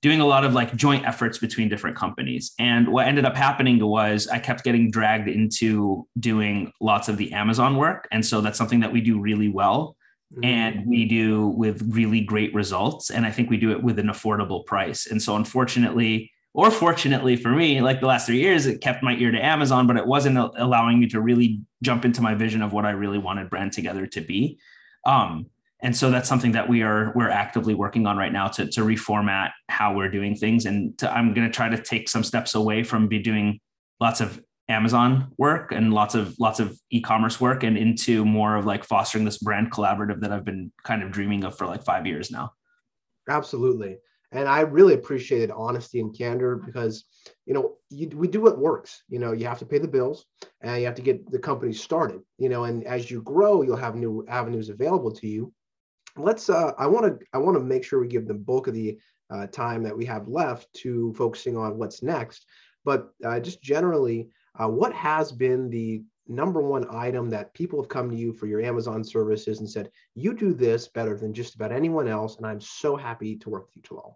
doing 0.06 0.22
a 0.22 0.26
lot 0.26 0.46
of 0.46 0.54
like 0.54 0.76
joint 0.76 1.04
efforts 1.04 1.40
between 1.40 1.68
different 1.68 1.98
companies. 1.98 2.54
And 2.60 2.90
what 2.90 3.08
ended 3.08 3.26
up 3.26 3.36
happening 3.36 3.84
was 3.84 4.28
I 4.28 4.38
kept 4.38 4.64
getting 4.64 4.92
dragged 4.92 5.28
into 5.28 6.08
doing 6.20 6.72
lots 6.80 7.10
of 7.10 7.18
the 7.18 7.34
Amazon 7.34 7.76
work. 7.76 8.08
And 8.12 8.24
so 8.24 8.40
that's 8.40 8.56
something 8.56 8.82
that 8.82 8.94
we 8.94 9.02
do 9.02 9.20
really 9.20 9.50
well. 9.50 9.98
Mm-hmm. 10.32 10.46
And 10.46 10.86
we 10.86 11.06
do 11.06 11.48
with 11.48 11.82
really 11.90 12.22
great 12.22 12.54
results. 12.54 13.10
And 13.10 13.26
I 13.26 13.32
think 13.32 13.50
we 13.50 13.58
do 13.58 13.72
it 13.72 13.82
with 13.82 13.98
an 13.98 14.06
affordable 14.06 14.64
price. 14.64 15.08
And 15.08 15.20
so, 15.20 15.38
unfortunately, 15.38 16.32
or 16.54 16.70
fortunately 16.70 17.36
for 17.36 17.50
me, 17.50 17.82
like 17.82 18.00
the 18.00 18.06
last 18.06 18.28
three 18.28 18.42
years, 18.42 18.68
it 18.68 18.82
kept 18.82 19.02
my 19.02 19.16
ear 19.16 19.32
to 19.32 19.44
Amazon, 19.44 19.88
but 19.88 19.98
it 19.98 20.06
wasn't 20.06 20.38
allowing 20.38 21.00
me 21.00 21.08
to 21.08 21.20
really 21.20 21.62
jump 21.82 22.06
into 22.06 22.22
my 22.22 22.36
vision 22.36 22.62
of 22.62 22.74
what 22.74 22.86
I 22.86 22.92
really 22.92 23.18
wanted 23.18 23.50
Brand 23.50 23.74
Together 23.74 24.06
to 24.06 24.22
be. 24.22 24.60
Um, 25.04 25.48
and 25.82 25.96
so 25.96 26.10
that's 26.10 26.30
something 26.30 26.54
that 26.54 26.70
we 26.70 26.82
are 26.84 27.12
we're 27.16 27.30
actively 27.30 27.74
working 27.74 28.08
on 28.08 28.18
right 28.18 28.32
now 28.32 28.48
to, 28.48 28.68
to 28.68 28.82
reformat 28.82 29.52
how 29.70 29.94
we're 29.94 30.10
doing 30.10 30.36
things. 30.36 30.66
And 30.66 30.98
to, 31.00 31.12
i'm 31.12 31.34
going 31.34 31.48
to 31.48 31.54
try 31.54 31.70
to 31.70 31.82
take 31.82 32.10
some 32.10 32.24
steps 32.24 32.56
away 32.56 32.84
from 32.84 33.08
be 33.08 33.20
doing 33.20 33.60
lots 34.00 34.22
of 34.22 34.42
amazon 34.68 35.32
work 35.38 35.72
and 35.72 35.94
lots 35.94 36.16
of 36.16 36.36
lots 36.40 36.60
of 36.60 36.76
e-commerce 36.90 37.40
work 37.40 37.64
and 37.64 37.78
into 37.78 38.26
more 38.26 38.56
of 38.56 38.66
like 38.66 38.84
fostering 38.84 39.24
this 39.24 39.38
brand 39.38 39.72
collaborative 39.72 40.20
that 40.22 40.32
i've 40.32 40.44
been 40.44 40.72
kind 40.84 41.04
of 41.04 41.12
dreaming 41.12 41.44
of 41.44 41.56
for 41.56 41.68
like 41.68 41.84
five 41.84 42.08
years 42.08 42.32
now. 42.32 42.52
Absolutely. 43.30 43.98
And 44.32 44.48
i 44.48 44.62
really 44.62 44.96
appreciated 44.96 45.52
honesty 45.52 46.00
and 46.00 46.18
candor 46.18 46.56
because 46.56 47.06
you 47.46 47.54
know 47.54 47.76
you, 47.90 48.10
we 48.16 48.28
do 48.28 48.42
what 48.42 48.58
works. 48.58 49.04
You 49.08 49.20
know 49.20 49.34
you 49.34 49.46
have 49.46 49.60
to 49.60 49.66
pay 49.66 49.78
the 49.78 49.88
bills 49.88 50.26
and 50.62 50.80
you 50.80 50.86
have 50.86 50.96
to 50.96 51.02
get 51.02 51.30
the 51.32 51.40
company 51.40 51.74
started 51.74 52.22
you 52.40 52.50
know 52.50 52.64
and 52.64 52.86
as 52.86 53.12
you 53.12 53.22
grow 53.22 53.62
you'll 53.62 53.76
have 53.76 53.96
new 53.96 54.26
avenues 54.28 54.70
available 54.70 55.12
to 55.12 55.28
you 55.28 55.54
let's 56.18 56.50
uh, 56.50 56.72
i 56.78 56.86
want 56.86 57.06
to 57.06 57.26
i 57.34 57.38
want 57.38 57.56
to 57.56 57.64
make 57.64 57.84
sure 57.84 58.00
we 58.00 58.08
give 58.08 58.28
the 58.28 58.34
bulk 58.34 58.68
of 58.68 58.74
the 58.74 58.98
uh, 59.32 59.48
time 59.48 59.82
that 59.84 59.98
we 59.98 60.06
have 60.06 60.28
left 60.28 60.72
to 60.74 61.14
focusing 61.14 61.58
on 61.58 61.78
what's 61.78 62.04
next 62.04 62.46
but 62.84 63.10
uh, 63.24 63.40
just 63.40 63.62
generally 63.62 64.30
uh, 64.60 64.68
what 64.68 64.94
has 64.94 65.32
been 65.32 65.70
the 65.70 66.02
number 66.28 66.62
one 66.62 66.86
item 66.90 67.30
that 67.30 67.54
people 67.54 67.80
have 67.82 67.90
come 67.90 68.10
to 68.10 68.16
you 68.16 68.34
for 68.34 68.48
your 68.48 68.62
amazon 68.62 69.04
services 69.04 69.60
and 69.60 69.70
said 69.70 69.90
you 70.14 70.34
do 70.34 70.54
this 70.54 70.88
better 70.88 71.18
than 71.18 71.34
just 71.34 71.56
about 71.56 71.72
anyone 71.72 72.08
else 72.08 72.38
and 72.38 72.46
i'm 72.46 72.62
so 72.62 72.96
happy 72.96 73.36
to 73.36 73.50
work 73.50 73.66
with 73.68 73.76
you 73.76 73.82
Talal. 73.82 74.16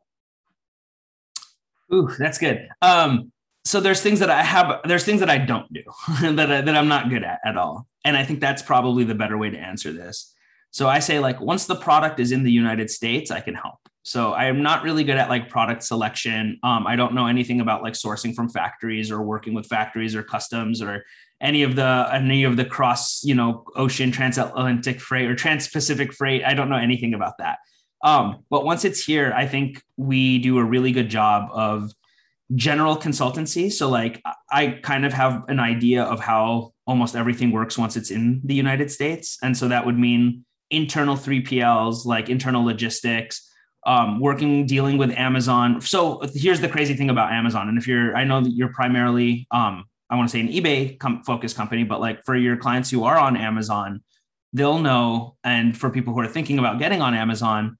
Ooh, 1.94 2.10
that's 2.18 2.38
good. 2.38 2.68
Um, 2.82 3.32
so 3.65 3.79
there's 3.79 4.01
things 4.01 4.20
that 4.20 4.29
I 4.29 4.44
have, 4.44 4.82
there's 4.86 5.03
things 5.03 5.20
that 5.20 5.29
I 5.29 5.38
don't 5.38 5.72
do 5.74 5.82
that, 6.22 6.51
I, 6.51 6.62
that 6.62 6.75
I'm 6.75 6.88
not 6.88 7.10
good 7.10 7.24
at 7.24 7.39
at 7.46 7.58
all. 7.58 7.88
And 8.06 8.15
I 8.15 8.24
think 8.24 8.39
that's 8.39 8.62
probably 8.62 9.03
the 9.03 9.15
better 9.15 9.38
way 9.38 9.50
to 9.50 9.58
answer 9.58 9.91
this. 9.91 10.34
So 10.72 10.88
I 10.88 11.00
say 11.00 11.20
like 11.20 11.40
once 11.42 11.66
the 11.66 11.76
product 11.76 12.20
is 12.20 12.32
in 12.32 12.44
the 12.44 12.52
United 12.52 12.90
States, 12.90 13.32
I 13.32 13.40
can 13.40 13.56
help. 13.56 13.80
So 14.04 14.32
I 14.34 14.46
am 14.46 14.64
not 14.64 14.84
really 14.84 15.04
good 15.04 15.18
at 15.18 15.30
like 15.30 15.50
product 15.50 15.84
selection. 15.84 16.60
Um, 16.64 16.88
I 16.88 16.96
don't 16.96 17.14
know 17.14 17.28
anything 17.28 17.62
about 17.62 17.84
like 17.84 17.94
sourcing 17.94 18.34
from 18.34 18.50
factories 18.50 19.12
or 19.12 19.22
working 19.22 19.54
with 19.54 19.68
factories 19.68 20.16
or 20.16 20.24
customs 20.24 20.82
or 20.82 21.06
any 21.42 21.64
of 21.64 21.76
the 21.76 22.10
any 22.12 22.44
of 22.44 22.58
the 22.58 22.66
cross 22.66 23.24
you 23.24 23.34
know 23.36 23.64
ocean 23.76 24.12
transatlantic 24.12 25.00
freight 25.00 25.30
or 25.30 25.36
trans-Pacific 25.36 26.14
freight. 26.14 26.44
I 26.44 26.54
don't 26.54 26.70
know 26.70 26.78
anything 26.78 27.14
about 27.14 27.38
that. 27.40 27.60
Um, 28.04 28.46
but 28.50 28.64
once 28.64 28.86
it's 28.86 29.04
here, 29.04 29.34
I 29.36 29.46
think 29.46 29.84
we 29.98 30.40
do 30.40 30.58
a 30.58 30.64
really 30.64 30.92
good 30.92 31.10
job 31.10 31.50
of 31.52 31.92
general 32.56 32.96
consultancy. 32.98 33.72
So 33.72 33.90
like 33.90 34.22
I 34.50 34.80
kind 34.82 35.06
of 35.06 35.14
have 35.14 35.44
an 35.50 35.60
idea 35.60 36.04
of 36.04 36.20
how 36.20 36.74
almost 36.88 37.16
everything 37.16 37.52
works 37.52 37.78
once 37.78 37.96
it's 37.96 38.10
in 38.10 38.42
the 38.44 38.56
United 38.56 38.90
States, 38.90 39.38
and 39.44 39.56
so 39.56 39.68
that 39.68 39.86
would 39.86 40.00
mean 40.00 40.46
internal 40.70 41.16
3PLs, 41.16 42.06
like 42.06 42.30
internal 42.30 42.64
logistics, 42.64 43.50
um, 43.86 44.20
working, 44.20 44.66
dealing 44.66 44.98
with 44.98 45.12
Amazon. 45.12 45.82
So 45.82 46.22
here's 46.34 46.62
the 46.62 46.70
crazy 46.70 46.96
thing 46.96 47.10
about 47.10 47.32
Amazon. 47.32 47.70
And 47.70 47.78
if 47.78 47.88
you're, 47.88 48.16
I 48.16 48.24
know 48.24 48.42
that 48.42 48.52
you're 48.52 48.74
primarily, 48.74 49.48
um, 49.52 49.86
I 50.10 50.16
want 50.16 50.30
to 50.30 50.32
say 50.32 50.42
an 50.42 50.50
eBay 50.50 51.00
com- 51.00 51.24
focused 51.24 51.56
company, 51.56 51.84
but 51.84 52.00
like 52.00 52.24
for 52.24 52.36
your 52.36 52.58
clients 52.58 52.90
who 52.90 53.04
are 53.04 53.18
on 53.18 53.38
Amazon, 53.38 54.04
they'll 54.54 54.80
know. 54.80 55.38
And 55.44 55.78
for 55.78 55.90
people 55.90 56.14
who 56.14 56.20
are 56.20 56.28
thinking 56.28 56.60
about 56.60 56.80
getting 56.80 57.02
on 57.02 57.14
Amazon, 57.14 57.78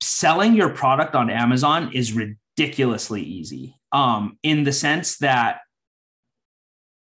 selling 0.00 0.54
your 0.54 0.70
product 0.70 1.14
on 1.14 1.30
Amazon 1.30 1.90
is 1.92 2.12
ridiculously 2.12 3.22
easy. 3.22 3.74
Um, 3.92 4.38
in 4.42 4.64
the 4.64 4.72
sense 4.72 5.18
that 5.18 5.60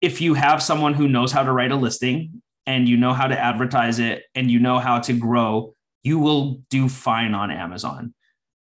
if 0.01 0.21
you 0.21 0.35
have 0.35 0.63
someone 0.63 0.95
who 0.95 1.09
knows 1.09 1.33
how 1.33 1.43
to 1.43 1.53
write 1.53 1.73
a 1.73 1.77
listing 1.77 2.43
and 2.67 2.89
you 2.89 2.97
know 2.97 3.13
how 3.13 3.27
to 3.27 3.39
advertise 3.39 3.99
it 3.99 4.25
and 4.35 4.51
you 4.51 4.59
know 4.59 4.79
how 4.79 4.99
to 5.01 5.13
grow, 5.13 5.75
you 6.03 6.19
will 6.19 6.63
do 6.71 6.89
fine 6.89 7.35
on 7.35 7.51
Amazon. 7.51 8.15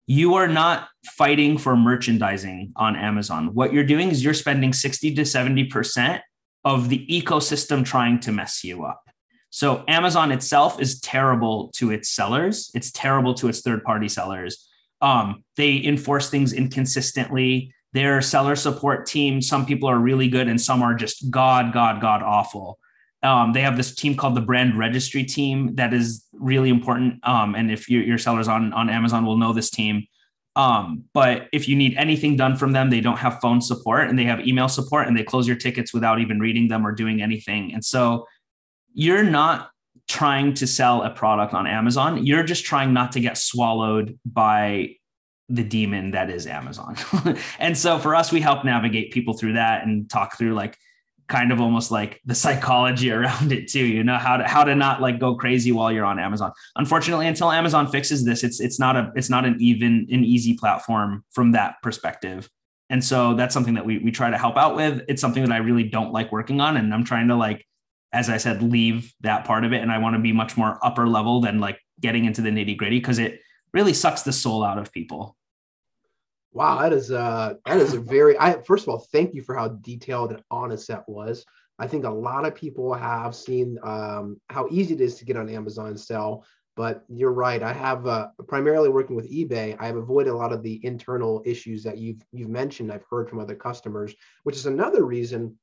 You 0.07 0.35
are 0.35 0.49
not 0.49 0.88
fighting 1.17 1.59
for 1.59 1.76
merchandising 1.76 2.73
on 2.76 2.95
Amazon. 2.95 3.55
What 3.55 3.73
you're 3.73 3.85
doing 3.85 4.11
is 4.11 4.23
you're 4.23 4.35
spending 4.35 4.73
60 4.73 5.15
to 5.15 5.23
70% 5.23 6.21
of 6.65 6.88
the 6.88 7.07
ecosystem 7.07 7.85
trying 7.85 8.21
to 8.21 8.33
mess 8.33 8.62
you 8.62 8.85
up. 8.85 9.03
So 9.50 9.85
Amazon 9.88 10.33
itself 10.33 10.81
is 10.81 11.00
terrible 11.00 11.71
to 11.76 11.91
its 11.91 12.11
sellers. 12.11 12.71
It's 12.75 12.91
terrible 12.91 13.35
to 13.35 13.49
its 13.49 13.62
third 13.62 13.83
party 13.85 14.09
sellers. 14.09 14.69
Um, 15.00 15.45
they 15.57 15.83
enforce 15.85 16.31
things 16.31 16.53
inconsistently. 16.53 17.73
Their 17.93 18.21
seller 18.21 18.57
support 18.57 19.07
team, 19.07 19.41
some 19.41 19.65
people 19.65 19.88
are 19.88 19.99
really 19.99 20.29
good 20.29 20.49
and 20.49 20.61
some 20.61 20.83
are 20.83 20.95
just 20.95 21.31
god, 21.31 21.73
god, 21.73 22.00
god 22.00 22.23
awful. 22.23 22.79
Um, 23.26 23.52
they 23.52 23.61
have 23.62 23.76
this 23.76 23.92
team 23.92 24.16
called 24.16 24.37
the 24.37 24.40
brand 24.40 24.78
registry 24.78 25.25
team 25.25 25.75
that 25.75 25.92
is 25.92 26.25
really 26.33 26.68
important. 26.71 27.18
Um, 27.26 27.56
and 27.56 27.71
if 27.71 27.88
you, 27.88 28.00
your 28.00 28.18
sellers 28.18 28.47
on, 28.47 28.73
on 28.73 28.88
Amazon 28.88 29.26
will 29.26 29.37
know 29.37 29.52
this 29.52 29.68
team. 29.68 30.06
Um, 30.54 31.04
but 31.12 31.49
if 31.52 31.68
you 31.68 31.75
need 31.75 31.97
anything 31.99 32.37
done 32.37 32.56
from 32.56 32.73
them, 32.73 32.88
they 32.88 33.00
don't 33.00 33.18
have 33.18 33.40
phone 33.40 33.61
support 33.61 34.09
and 34.09 34.16
they 34.16 34.25
have 34.25 34.47
email 34.47 34.68
support 34.68 35.09
and 35.09 35.16
they 35.16 35.25
close 35.25 35.47
your 35.47 35.56
tickets 35.56 35.92
without 35.92 36.21
even 36.21 36.38
reading 36.38 36.68
them 36.68 36.87
or 36.87 36.92
doing 36.92 37.21
anything. 37.21 37.75
And 37.75 37.85
so 37.85 38.26
you're 38.95 39.25
not 39.25 39.71
trying 40.09 40.54
to 40.54 40.66
sell 40.66 41.02
a 41.02 41.11
product 41.11 41.52
on 41.52 41.66
Amazon. 41.66 42.25
You're 42.25 42.45
just 42.45 42.64
trying 42.64 42.95
not 42.95 43.12
to 43.12 43.21
get 43.21 43.37
swallowed 43.37 44.18
by 44.25 44.95
the 45.49 45.64
demon 45.64 46.12
that 46.12 46.30
is 46.30 46.47
Amazon. 46.47 46.97
and 47.59 47.76
so 47.76 47.99
for 47.99 48.14
us, 48.14 48.33
we 48.33 48.40
help 48.40 48.64
navigate 48.64 49.12
people 49.12 49.35
through 49.35 49.54
that 49.54 49.85
and 49.85 50.09
talk 50.09 50.38
through 50.38 50.54
like 50.54 50.78
kind 51.28 51.52
of 51.52 51.61
almost 51.61 51.90
like 51.90 52.21
the 52.25 52.35
psychology 52.35 53.11
around 53.12 53.52
it 53.52 53.68
too 53.68 53.85
you 53.85 54.04
know 54.04 54.16
how 54.16 54.37
to 54.37 54.45
how 54.45 54.64
to 54.64 54.75
not 54.75 55.00
like 55.00 55.18
go 55.18 55.35
crazy 55.35 55.73
while 55.73 55.90
you're 55.92 56.04
on 56.04 56.18
amazon. 56.18 56.52
Unfortunately 56.76 57.26
until 57.26 57.50
amazon 57.50 57.87
fixes 57.88 58.25
this 58.25 58.45
it's 58.45 58.61
it's 58.61 58.78
not 58.78 58.97
a 58.97 59.12
it's 59.16 59.30
not 59.30 59.45
an 59.45 59.56
even 59.61 60.06
an 60.11 60.25
easy 60.25 60.54
platform 60.54 61.25
from 61.33 61.52
that 61.52 61.76
perspective. 61.83 62.49
And 62.88 63.04
so 63.04 63.35
that's 63.35 63.52
something 63.52 63.75
that 63.75 63.85
we 63.85 63.99
we 63.99 64.12
try 64.12 64.30
to 64.30 64.38
help 64.38 64.56
out 64.56 64.76
with. 64.76 65.02
It's 65.09 65.21
something 65.21 65.42
that 65.45 65.52
i 65.52 65.59
really 65.59 65.85
don't 65.85 66.12
like 66.12 66.30
working 66.33 66.61
on 66.61 66.76
and 66.76 66.92
i'm 66.95 67.04
trying 67.04 67.28
to 67.28 67.37
like 67.37 67.66
as 68.12 68.30
i 68.30 68.37
said 68.37 68.62
leave 68.62 69.12
that 69.21 69.45
part 69.45 69.64
of 69.64 69.73
it 69.73 69.83
and 69.83 69.90
i 69.90 69.99
want 69.99 70.14
to 70.14 70.21
be 70.21 70.33
much 70.33 70.56
more 70.56 70.78
upper 70.83 71.06
level 71.06 71.40
than 71.40 71.59
like 71.61 71.78
getting 72.00 72.25
into 72.25 72.40
the 72.40 72.50
nitty 72.50 72.76
gritty 72.76 72.99
because 72.99 73.18
it 73.18 73.40
really 73.73 73.92
sucks 73.92 74.23
the 74.23 74.33
soul 74.33 74.62
out 74.62 74.78
of 74.78 74.92
people 74.92 75.37
Wow, 76.57 76.81
that 76.81 76.95
is 76.95 77.11
uh 77.11 77.53
that 77.67 77.77
is 77.77 77.93
a 77.93 78.01
very 78.01 78.35
I 78.39 78.63
first 78.63 78.85
of 78.85 78.89
all, 78.89 79.07
thank 79.13 79.35
you 79.35 79.43
for 79.43 79.55
how 79.55 79.69
detailed 79.69 80.33
and 80.33 80.43
honest 80.51 80.89
that 80.89 81.07
was. 81.07 81.45
I 81.79 81.87
think 81.87 82.07
a 82.07 82.11
lot 82.11 82.47
of 82.47 82.55
people 82.55 82.95
have 82.95 83.37
seen 83.37 83.79
um, 83.83 84.41
how 84.49 84.67
easy 84.71 84.95
it 84.95 85.03
is 85.03 85.17
to 85.17 85.27
get 85.27 85.37
on 85.37 85.51
Amazon 85.51 85.99
sell, 85.99 86.47
but 86.75 87.05
you're 87.11 87.35
right. 87.35 87.63
I 87.63 87.75
have 87.75 88.07
uh, 88.07 88.29
primarily 88.49 88.89
working 88.89 89.17
with 89.17 89.31
eBay. 89.31 89.77
I've 89.79 89.97
avoided 89.97 90.31
a 90.31 90.37
lot 90.37 90.55
of 90.55 90.63
the 90.63 90.81
internal 90.83 91.43
issues 91.45 91.83
that 91.83 91.99
you've 91.99 92.23
you've 92.33 92.49
mentioned. 92.49 92.91
I've 92.91 93.05
heard 93.11 93.29
from 93.29 93.39
other 93.39 93.55
customers, 93.55 94.15
which 94.45 94.57
is 94.57 94.65
another 94.65 95.05
reason 95.05 95.59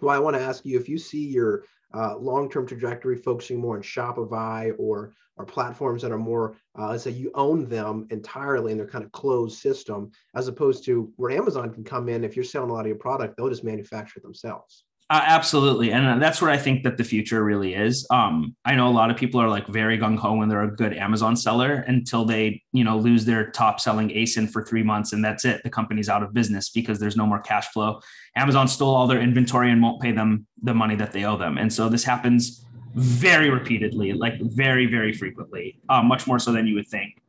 why 0.00 0.14
I 0.14 0.18
want 0.18 0.36
to 0.36 0.42
ask 0.42 0.66
you 0.66 0.78
if 0.78 0.90
you 0.90 0.98
see 0.98 1.26
your 1.26 1.64
uh, 1.94 2.16
long-term 2.16 2.66
trajectory 2.66 3.16
focusing 3.16 3.58
more 3.58 3.76
on 3.76 3.82
Shopify 3.82 4.74
or 4.78 5.14
or 5.36 5.44
platforms 5.44 6.00
that 6.02 6.12
are 6.12 6.18
more, 6.18 6.56
uh, 6.78 6.90
let's 6.90 7.02
say 7.02 7.10
you 7.10 7.30
own 7.34 7.68
them 7.68 8.06
entirely 8.10 8.70
and 8.70 8.80
they're 8.80 8.86
kind 8.86 9.04
of 9.04 9.10
closed 9.10 9.58
system, 9.58 10.10
as 10.36 10.46
opposed 10.46 10.84
to 10.84 11.12
where 11.16 11.32
Amazon 11.32 11.72
can 11.72 11.82
come 11.82 12.08
in. 12.08 12.22
If 12.22 12.36
you're 12.36 12.44
selling 12.44 12.70
a 12.70 12.72
lot 12.72 12.82
of 12.82 12.86
your 12.86 12.96
product, 12.96 13.36
they'll 13.36 13.48
just 13.48 13.64
manufacture 13.64 14.18
it 14.20 14.22
themselves. 14.22 14.84
Uh, 15.10 15.20
absolutely, 15.26 15.92
and 15.92 16.20
that's 16.20 16.40
where 16.40 16.50
I 16.50 16.56
think 16.56 16.82
that 16.84 16.96
the 16.96 17.04
future 17.04 17.44
really 17.44 17.74
is. 17.74 18.06
Um, 18.10 18.56
I 18.64 18.74
know 18.74 18.88
a 18.88 18.90
lot 18.90 19.10
of 19.10 19.18
people 19.18 19.38
are 19.38 19.50
like 19.50 19.66
very 19.66 19.98
gung 19.98 20.16
ho 20.16 20.32
when 20.34 20.48
they're 20.48 20.62
a 20.62 20.74
good 20.74 20.94
Amazon 20.94 21.36
seller 21.36 21.84
until 21.86 22.24
they, 22.24 22.62
you 22.72 22.84
know, 22.84 22.96
lose 22.96 23.26
their 23.26 23.50
top 23.50 23.80
selling 23.80 24.08
ASIN 24.08 24.50
for 24.50 24.64
three 24.64 24.82
months, 24.82 25.12
and 25.12 25.22
that's 25.22 25.44
it. 25.44 25.62
The 25.62 25.68
company's 25.68 26.08
out 26.08 26.22
of 26.22 26.32
business 26.32 26.70
because 26.70 26.98
there's 26.98 27.16
no 27.16 27.26
more 27.26 27.38
cash 27.38 27.68
flow. 27.68 28.00
Amazon 28.34 28.66
stole 28.66 28.94
all 28.94 29.06
their 29.06 29.20
inventory 29.20 29.70
and 29.70 29.82
won't 29.82 30.00
pay 30.00 30.10
them 30.10 30.46
the 30.62 30.72
money 30.72 30.96
that 30.96 31.12
they 31.12 31.24
owe 31.24 31.36
them, 31.36 31.58
and 31.58 31.70
so 31.70 31.90
this 31.90 32.02
happens 32.02 32.64
very 32.94 33.50
repeatedly, 33.50 34.14
like 34.14 34.40
very, 34.40 34.86
very 34.86 35.12
frequently, 35.12 35.78
uh, 35.90 36.02
much 36.02 36.26
more 36.26 36.38
so 36.38 36.50
than 36.50 36.66
you 36.66 36.76
would 36.76 36.88
think. 36.88 37.20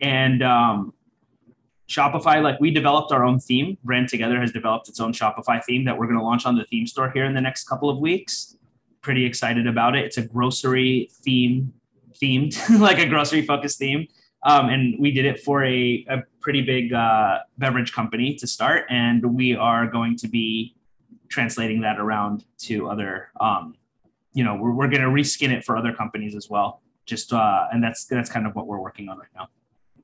And 0.00 0.42
um, 0.42 0.94
Shopify, 1.90 2.42
like 2.42 2.60
we 2.60 2.70
developed 2.70 3.12
our 3.12 3.24
own 3.24 3.40
theme. 3.40 3.76
Brand 3.84 4.08
Together 4.08 4.40
has 4.40 4.52
developed 4.52 4.88
its 4.88 5.00
own 5.00 5.12
Shopify 5.12 5.62
theme 5.64 5.84
that 5.84 5.98
we're 5.98 6.06
going 6.06 6.18
to 6.18 6.24
launch 6.24 6.46
on 6.46 6.56
the 6.56 6.64
theme 6.64 6.86
store 6.86 7.10
here 7.10 7.24
in 7.24 7.34
the 7.34 7.40
next 7.40 7.64
couple 7.64 7.90
of 7.90 7.98
weeks. 7.98 8.56
Pretty 9.02 9.24
excited 9.24 9.66
about 9.66 9.96
it. 9.96 10.04
It's 10.04 10.16
a 10.16 10.22
grocery 10.22 11.10
theme, 11.24 11.72
themed, 12.22 12.56
like 12.80 12.98
a 12.98 13.06
grocery 13.06 13.44
focused 13.44 13.78
theme. 13.78 14.06
Um, 14.44 14.68
and 14.70 14.94
we 14.98 15.10
did 15.10 15.26
it 15.26 15.40
for 15.40 15.64
a, 15.64 16.06
a 16.08 16.22
pretty 16.40 16.62
big 16.62 16.92
uh, 16.92 17.40
beverage 17.58 17.92
company 17.92 18.36
to 18.36 18.46
start. 18.46 18.86
And 18.88 19.34
we 19.34 19.54
are 19.54 19.86
going 19.86 20.16
to 20.18 20.28
be 20.28 20.76
translating 21.28 21.80
that 21.80 21.98
around 21.98 22.44
to 22.58 22.88
other 22.88 23.30
um, 23.40 23.74
you 24.32 24.44
know 24.44 24.54
we're, 24.54 24.72
we're 24.72 24.88
going 24.88 25.02
to 25.02 25.08
reskin 25.08 25.50
it 25.50 25.64
for 25.64 25.76
other 25.76 25.92
companies 25.92 26.34
as 26.34 26.48
well 26.48 26.82
just 27.06 27.32
uh 27.32 27.66
and 27.72 27.82
that's 27.82 28.04
that's 28.04 28.30
kind 28.30 28.46
of 28.46 28.54
what 28.54 28.66
we're 28.66 28.80
working 28.80 29.08
on 29.08 29.18
right 29.18 29.28
now 29.34 29.48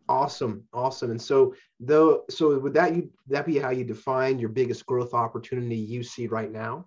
awesome 0.09 0.65
awesome. 0.73 1.11
And 1.11 1.21
so 1.21 1.55
though 1.81 2.25
so 2.31 2.59
would 2.59 2.75
that 2.75 2.95
you 2.95 3.11
that 3.29 3.47
be 3.47 3.59
how 3.59 3.71
you 3.71 3.85
define 3.85 4.39
your 4.39 4.49
biggest 4.49 4.87
growth 4.87 5.15
opportunity 5.15 5.77
you 5.77 6.03
see 6.03 6.27
right 6.27 6.51
now? 6.51 6.87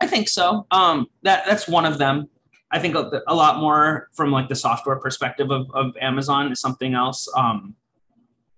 I 0.00 0.06
think 0.06 0.28
so. 0.28 0.66
Um 0.70 1.08
that 1.22 1.44
that's 1.46 1.68
one 1.68 1.86
of 1.86 1.98
them. 1.98 2.28
I 2.72 2.78
think 2.78 2.94
a, 2.94 3.22
a 3.26 3.34
lot 3.34 3.58
more 3.58 4.08
from 4.12 4.30
like 4.30 4.48
the 4.48 4.54
software 4.54 4.96
perspective 4.96 5.50
of, 5.50 5.66
of 5.74 5.96
amazon 6.00 6.52
is 6.52 6.60
something 6.60 6.94
else. 6.94 7.28
Um 7.36 7.74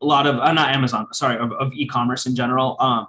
a 0.00 0.06
lot 0.06 0.26
of 0.26 0.36
uh, 0.36 0.52
not 0.52 0.74
amazon 0.74 1.06
sorry 1.12 1.38
of, 1.38 1.52
of 1.52 1.72
e-commerce 1.74 2.26
in 2.26 2.34
general. 2.34 2.76
Um 2.80 3.06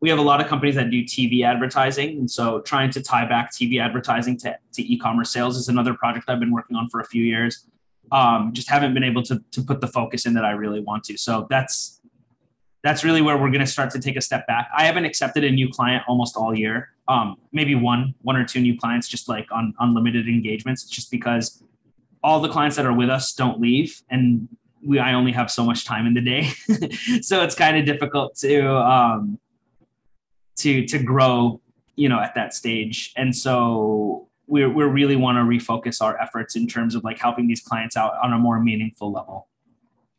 we 0.00 0.10
have 0.10 0.18
a 0.18 0.22
lot 0.22 0.38
of 0.38 0.48
companies 0.48 0.74
that 0.74 0.90
do 0.90 1.02
TV 1.02 1.46
advertising. 1.46 2.18
And 2.18 2.30
so 2.30 2.60
trying 2.60 2.90
to 2.90 3.02
tie 3.02 3.24
back 3.26 3.50
TV 3.50 3.80
advertising 3.80 4.36
to, 4.40 4.54
to 4.74 4.82
e-commerce 4.82 5.30
sales 5.30 5.56
is 5.56 5.68
another 5.68 5.94
project 5.94 6.28
I've 6.28 6.40
been 6.40 6.52
working 6.52 6.76
on 6.76 6.90
for 6.90 7.00
a 7.00 7.06
few 7.06 7.24
years. 7.24 7.66
Um, 8.12 8.52
just 8.52 8.68
haven't 8.68 8.94
been 8.94 9.04
able 9.04 9.22
to, 9.24 9.42
to 9.52 9.62
put 9.62 9.80
the 9.80 9.88
focus 9.88 10.26
in 10.26 10.34
that 10.34 10.44
I 10.44 10.52
really 10.52 10.80
want 10.80 11.04
to. 11.04 11.18
So 11.18 11.46
that's, 11.50 12.00
that's 12.82 13.02
really 13.02 13.22
where 13.22 13.36
we're 13.36 13.50
going 13.50 13.60
to 13.60 13.66
start 13.66 13.90
to 13.92 13.98
take 13.98 14.16
a 14.16 14.20
step 14.20 14.46
back. 14.46 14.68
I 14.76 14.84
haven't 14.84 15.04
accepted 15.04 15.42
a 15.42 15.50
new 15.50 15.70
client 15.70 16.04
almost 16.06 16.36
all 16.36 16.56
year. 16.56 16.90
Um, 17.08 17.36
maybe 17.52 17.74
one, 17.74 18.14
one 18.22 18.36
or 18.36 18.44
two 18.44 18.60
new 18.60 18.78
clients, 18.78 19.08
just 19.08 19.28
like 19.28 19.46
on 19.50 19.74
unlimited 19.80 20.28
engagements. 20.28 20.84
Just 20.84 21.10
because 21.10 21.62
all 22.22 22.40
the 22.40 22.48
clients 22.48 22.76
that 22.76 22.86
are 22.86 22.92
with 22.92 23.10
us 23.10 23.32
don't 23.32 23.60
leave 23.60 24.02
and 24.10 24.48
we, 24.86 24.98
I 24.98 25.14
only 25.14 25.32
have 25.32 25.50
so 25.50 25.64
much 25.64 25.84
time 25.84 26.06
in 26.06 26.14
the 26.14 26.20
day. 26.20 26.42
so 27.22 27.42
it's 27.42 27.54
kind 27.54 27.76
of 27.78 27.86
difficult 27.86 28.36
to, 28.36 28.76
um, 28.76 29.38
to 30.56 30.84
to 30.86 30.98
grow 30.98 31.60
you 31.96 32.08
know 32.08 32.20
at 32.20 32.34
that 32.34 32.54
stage 32.54 33.12
and 33.16 33.34
so 33.34 34.28
we 34.46 34.66
we 34.66 34.84
really 34.84 35.16
want 35.16 35.36
to 35.36 35.42
refocus 35.42 36.02
our 36.02 36.20
efforts 36.20 36.56
in 36.56 36.66
terms 36.66 36.94
of 36.94 37.04
like 37.04 37.18
helping 37.18 37.46
these 37.46 37.62
clients 37.62 37.96
out 37.96 38.14
on 38.22 38.32
a 38.32 38.38
more 38.38 38.60
meaningful 38.60 39.12
level 39.12 39.48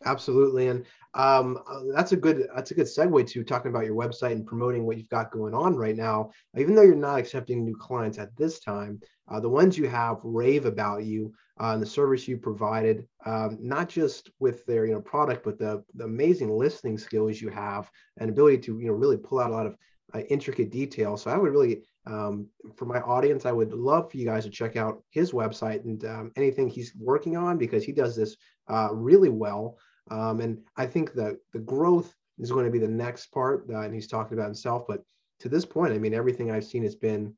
absolutely 0.06 0.68
and 0.68 0.86
um, 1.14 1.60
that's 1.94 2.12
a 2.12 2.18
good 2.18 2.48
that's 2.54 2.72
a 2.72 2.74
good 2.74 2.88
segue 2.88 3.26
to 3.28 3.44
talking 3.44 3.72
about 3.72 3.86
your 3.86 3.96
website 3.96 4.34
and 4.34 4.46
promoting 4.46 4.86
what 4.86 4.98
you've 4.98 5.10
got 5.10 5.32
going 5.32 5.54
on 5.54 5.76
right 5.76 5.96
now 5.96 6.30
even 6.58 6.76
though 6.76 6.82
you're 6.82 6.96
not 6.96 7.20
accepting 7.20 7.64
new 7.64 7.76
clients 7.76 8.18
at 8.18 8.36
this 8.36 8.60
time 8.60 9.00
uh, 9.30 9.40
the 9.40 9.50
ones 9.50 9.78
you 9.78 9.88
have 9.88 10.20
rave 10.24 10.66
about 10.66 11.06
you 11.06 11.34
uh, 11.62 11.72
and 11.72 11.82
the 11.82 11.86
service 11.86 12.28
you 12.28 12.38
provided 12.38 13.08
um, 13.26 13.58
not 13.62 13.88
just 13.88 14.30
with 14.40 14.66
their 14.66 14.86
you 14.86 14.94
know 14.94 15.02
product 15.02 15.44
but 15.44 15.58
the, 15.58 15.82
the 15.96 16.04
amazing 16.04 16.50
listening 16.50 16.98
skills 16.98 17.42
you 17.42 17.50
have 17.50 17.90
and 18.18 18.30
ability 18.30 18.58
to 18.58 18.78
you 18.80 18.88
know 18.88 18.94
really 18.94 19.18
pull 19.18 19.40
out 19.40 19.52
a 19.52 19.54
lot 19.54 19.66
of 19.66 19.78
uh, 20.14 20.20
intricate 20.30 20.72
detail. 20.72 21.18
So 21.18 21.32
I 21.32 21.38
would 21.38 21.52
really, 21.52 21.84
um, 22.08 22.48
for 22.76 22.86
my 22.86 23.02
audience, 23.02 23.46
I 23.46 23.52
would 23.52 23.74
love 23.74 24.12
for 24.12 24.18
you 24.18 24.26
guys 24.26 24.44
to 24.46 24.50
check 24.50 24.76
out 24.76 25.04
his 25.10 25.32
website 25.32 25.84
and 25.86 26.04
um, 26.06 26.32
anything 26.36 26.70
he's 26.70 26.94
working 26.96 27.36
on 27.36 27.58
because 27.58 27.84
he 27.84 27.92
does 27.92 28.16
this 28.16 28.36
uh, 28.68 28.90
really 28.92 29.30
well. 29.30 29.78
Um, 30.12 30.40
and 30.40 30.60
I 30.78 30.86
think 30.86 31.14
that 31.14 31.38
the 31.54 31.60
growth 31.60 32.14
is 32.38 32.52
going 32.52 32.66
to 32.66 32.72
be 32.72 32.80
the 32.80 32.88
next 32.88 33.28
part, 33.28 33.66
uh, 33.70 33.80
and 33.80 33.94
he's 33.94 34.08
talking 34.08 34.38
about 34.38 34.46
himself. 34.46 34.86
But 34.88 35.04
to 35.40 35.50
this 35.50 35.66
point, 35.66 35.94
I 35.94 35.98
mean, 35.98 36.14
everything 36.14 36.52
I've 36.52 36.66
seen 36.66 36.84
has 36.84 36.96
been 36.96 37.34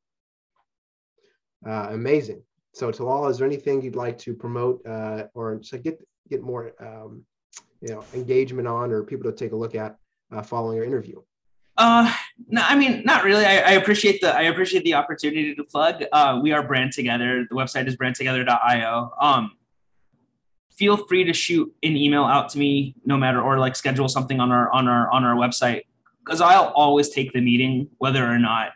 uh, 1.65 1.87
amazing. 1.91 2.43
So, 2.73 2.91
Talal, 2.91 3.29
is 3.29 3.37
there 3.37 3.47
anything 3.47 3.81
you'd 3.81 3.95
like 3.95 4.17
to 4.19 4.33
promote 4.33 4.85
uh, 4.85 5.23
or 5.33 5.63
so 5.63 5.77
get 5.77 5.99
get 6.29 6.41
more, 6.41 6.73
um, 6.79 7.23
you 7.81 7.93
know, 7.93 8.03
engagement 8.13 8.67
on, 8.67 8.91
or 8.91 9.03
people 9.03 9.31
to 9.31 9.35
take 9.35 9.53
a 9.53 9.55
look 9.55 9.75
at 9.75 9.95
uh, 10.31 10.41
following 10.41 10.75
your 10.75 10.85
interview? 10.85 11.21
Uh, 11.77 12.11
no, 12.47 12.63
I 12.65 12.75
mean, 12.75 13.03
not 13.05 13.23
really. 13.23 13.45
I, 13.45 13.59
I, 13.59 13.71
appreciate 13.73 14.19
the 14.19 14.35
I 14.35 14.43
appreciate 14.43 14.83
the 14.83 14.95
opportunity 14.95 15.53
to 15.53 15.63
plug. 15.63 16.03
Uh, 16.11 16.39
we 16.41 16.51
are 16.51 16.63
brand 16.63 16.91
together. 16.91 17.45
The 17.47 17.55
website 17.55 17.87
is 17.87 17.95
brandtogether.io. 17.95 19.11
Um, 19.21 19.51
feel 20.75 20.97
free 20.97 21.23
to 21.23 21.33
shoot 21.33 21.71
an 21.83 21.95
email 21.95 22.23
out 22.23 22.49
to 22.49 22.57
me 22.57 22.95
no 23.05 23.15
matter 23.15 23.41
or 23.41 23.59
like 23.59 23.75
schedule 23.75 24.07
something 24.07 24.39
on 24.39 24.51
our 24.51 24.71
on 24.71 24.87
our 24.87 25.11
on 25.11 25.23
our 25.23 25.35
website 25.35 25.83
because 26.25 26.41
I'll 26.41 26.71
always 26.75 27.09
take 27.09 27.31
the 27.33 27.41
meeting 27.41 27.89
whether 27.99 28.25
or 28.25 28.39
not 28.39 28.71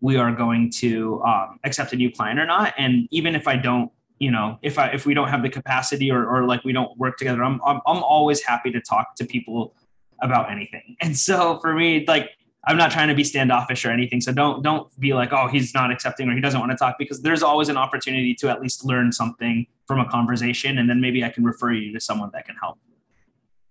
we 0.00 0.16
are 0.16 0.32
going 0.32 0.70
to 0.70 1.22
um, 1.24 1.60
accept 1.64 1.92
a 1.92 1.96
new 1.96 2.10
client 2.10 2.38
or 2.38 2.46
not. 2.46 2.74
And 2.78 3.06
even 3.10 3.34
if 3.34 3.46
I 3.46 3.56
don't, 3.56 3.92
you 4.18 4.30
know, 4.30 4.58
if 4.62 4.78
I 4.78 4.88
if 4.88 5.04
we 5.04 5.14
don't 5.14 5.28
have 5.28 5.42
the 5.42 5.50
capacity 5.50 6.10
or 6.10 6.26
or 6.26 6.46
like 6.46 6.64
we 6.64 6.72
don't 6.72 6.96
work 6.96 7.16
together, 7.16 7.42
I'm 7.42 7.60
I'm, 7.64 7.80
I'm 7.86 8.02
always 8.02 8.42
happy 8.42 8.70
to 8.70 8.80
talk 8.80 9.14
to 9.16 9.24
people 9.24 9.74
about 10.22 10.50
anything. 10.50 10.96
And 11.02 11.16
so 11.16 11.58
for 11.60 11.74
me, 11.74 12.04
like 12.06 12.30
I'm 12.66 12.76
not 12.76 12.90
trying 12.90 13.08
to 13.08 13.14
be 13.14 13.24
standoffish 13.24 13.84
or 13.86 13.90
anything. 13.90 14.20
So 14.20 14.32
don't 14.32 14.62
don't 14.62 14.88
be 15.00 15.14
like, 15.14 15.32
oh, 15.32 15.48
he's 15.48 15.72
not 15.72 15.90
accepting 15.90 16.28
or 16.28 16.34
he 16.34 16.40
doesn't 16.40 16.60
want 16.60 16.70
to 16.72 16.76
talk 16.76 16.96
because 16.98 17.22
there's 17.22 17.42
always 17.42 17.68
an 17.68 17.76
opportunity 17.76 18.34
to 18.34 18.48
at 18.50 18.60
least 18.60 18.84
learn 18.84 19.12
something 19.12 19.66
from 19.86 19.98
a 19.98 20.08
conversation, 20.08 20.78
and 20.78 20.88
then 20.88 21.00
maybe 21.00 21.24
I 21.24 21.30
can 21.30 21.42
refer 21.42 21.72
you 21.72 21.92
to 21.92 22.00
someone 22.00 22.30
that 22.32 22.46
can 22.46 22.54
help. 22.62 22.78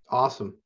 Awesome. 0.09 0.57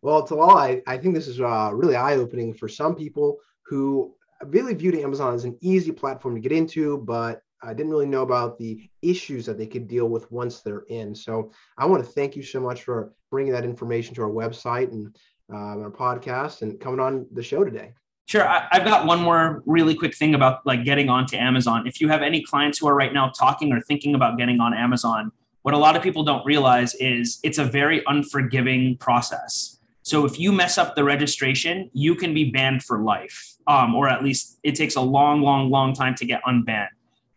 Well, 0.00 0.26
Talal, 0.26 0.56
I, 0.56 0.82
I 0.86 0.98
think 0.98 1.14
this 1.14 1.28
is 1.28 1.40
uh, 1.40 1.70
really 1.72 1.96
eye 1.96 2.16
opening 2.16 2.52
for 2.54 2.68
some 2.68 2.94
people 2.94 3.38
who 3.62 4.14
really 4.46 4.74
viewed 4.74 4.94
Amazon 4.96 5.34
as 5.34 5.44
an 5.44 5.56
easy 5.60 5.92
platform 5.92 6.34
to 6.34 6.40
get 6.40 6.52
into, 6.52 6.98
but 6.98 7.41
I 7.62 7.74
didn't 7.74 7.90
really 7.90 8.06
know 8.06 8.22
about 8.22 8.58
the 8.58 8.88
issues 9.02 9.46
that 9.46 9.56
they 9.56 9.66
could 9.66 9.86
deal 9.86 10.08
with 10.08 10.30
once 10.32 10.60
they're 10.60 10.84
in. 10.88 11.14
So 11.14 11.52
I 11.78 11.86
want 11.86 12.04
to 12.04 12.10
thank 12.10 12.34
you 12.34 12.42
so 12.42 12.60
much 12.60 12.82
for 12.82 13.12
bringing 13.30 13.52
that 13.52 13.64
information 13.64 14.14
to 14.16 14.22
our 14.22 14.30
website 14.30 14.90
and 14.90 15.14
uh, 15.52 15.78
our 15.78 15.90
podcast 15.90 16.62
and 16.62 16.80
coming 16.80 17.00
on 17.00 17.26
the 17.32 17.42
show 17.42 17.64
today. 17.64 17.92
Sure. 18.26 18.48
I, 18.48 18.66
have 18.70 18.84
got 18.84 19.06
one 19.06 19.20
more 19.20 19.62
really 19.66 19.94
quick 19.94 20.14
thing 20.14 20.34
about 20.34 20.64
like 20.64 20.84
getting 20.84 21.08
onto 21.08 21.36
Amazon. 21.36 21.86
If 21.86 22.00
you 22.00 22.08
have 22.08 22.22
any 22.22 22.42
clients 22.42 22.78
who 22.78 22.88
are 22.88 22.94
right 22.94 23.12
now 23.12 23.30
talking 23.30 23.72
or 23.72 23.80
thinking 23.80 24.14
about 24.14 24.38
getting 24.38 24.60
on 24.60 24.74
Amazon, 24.74 25.32
what 25.62 25.74
a 25.74 25.78
lot 25.78 25.96
of 25.96 26.02
people 26.02 26.24
don't 26.24 26.44
realize 26.46 26.94
is 26.96 27.38
it's 27.42 27.58
a 27.58 27.64
very 27.64 28.02
unforgiving 28.06 28.96
process. 28.98 29.78
So 30.02 30.24
if 30.24 30.38
you 30.38 30.50
mess 30.50 30.78
up 30.78 30.96
the 30.96 31.04
registration, 31.04 31.90
you 31.92 32.14
can 32.14 32.34
be 32.34 32.50
banned 32.50 32.82
for 32.82 33.02
life, 33.02 33.54
um, 33.68 33.94
or 33.94 34.08
at 34.08 34.24
least 34.24 34.58
it 34.64 34.74
takes 34.74 34.96
a 34.96 35.00
long, 35.00 35.42
long, 35.42 35.70
long 35.70 35.94
time 35.94 36.14
to 36.16 36.24
get 36.24 36.42
unbanned. 36.44 36.88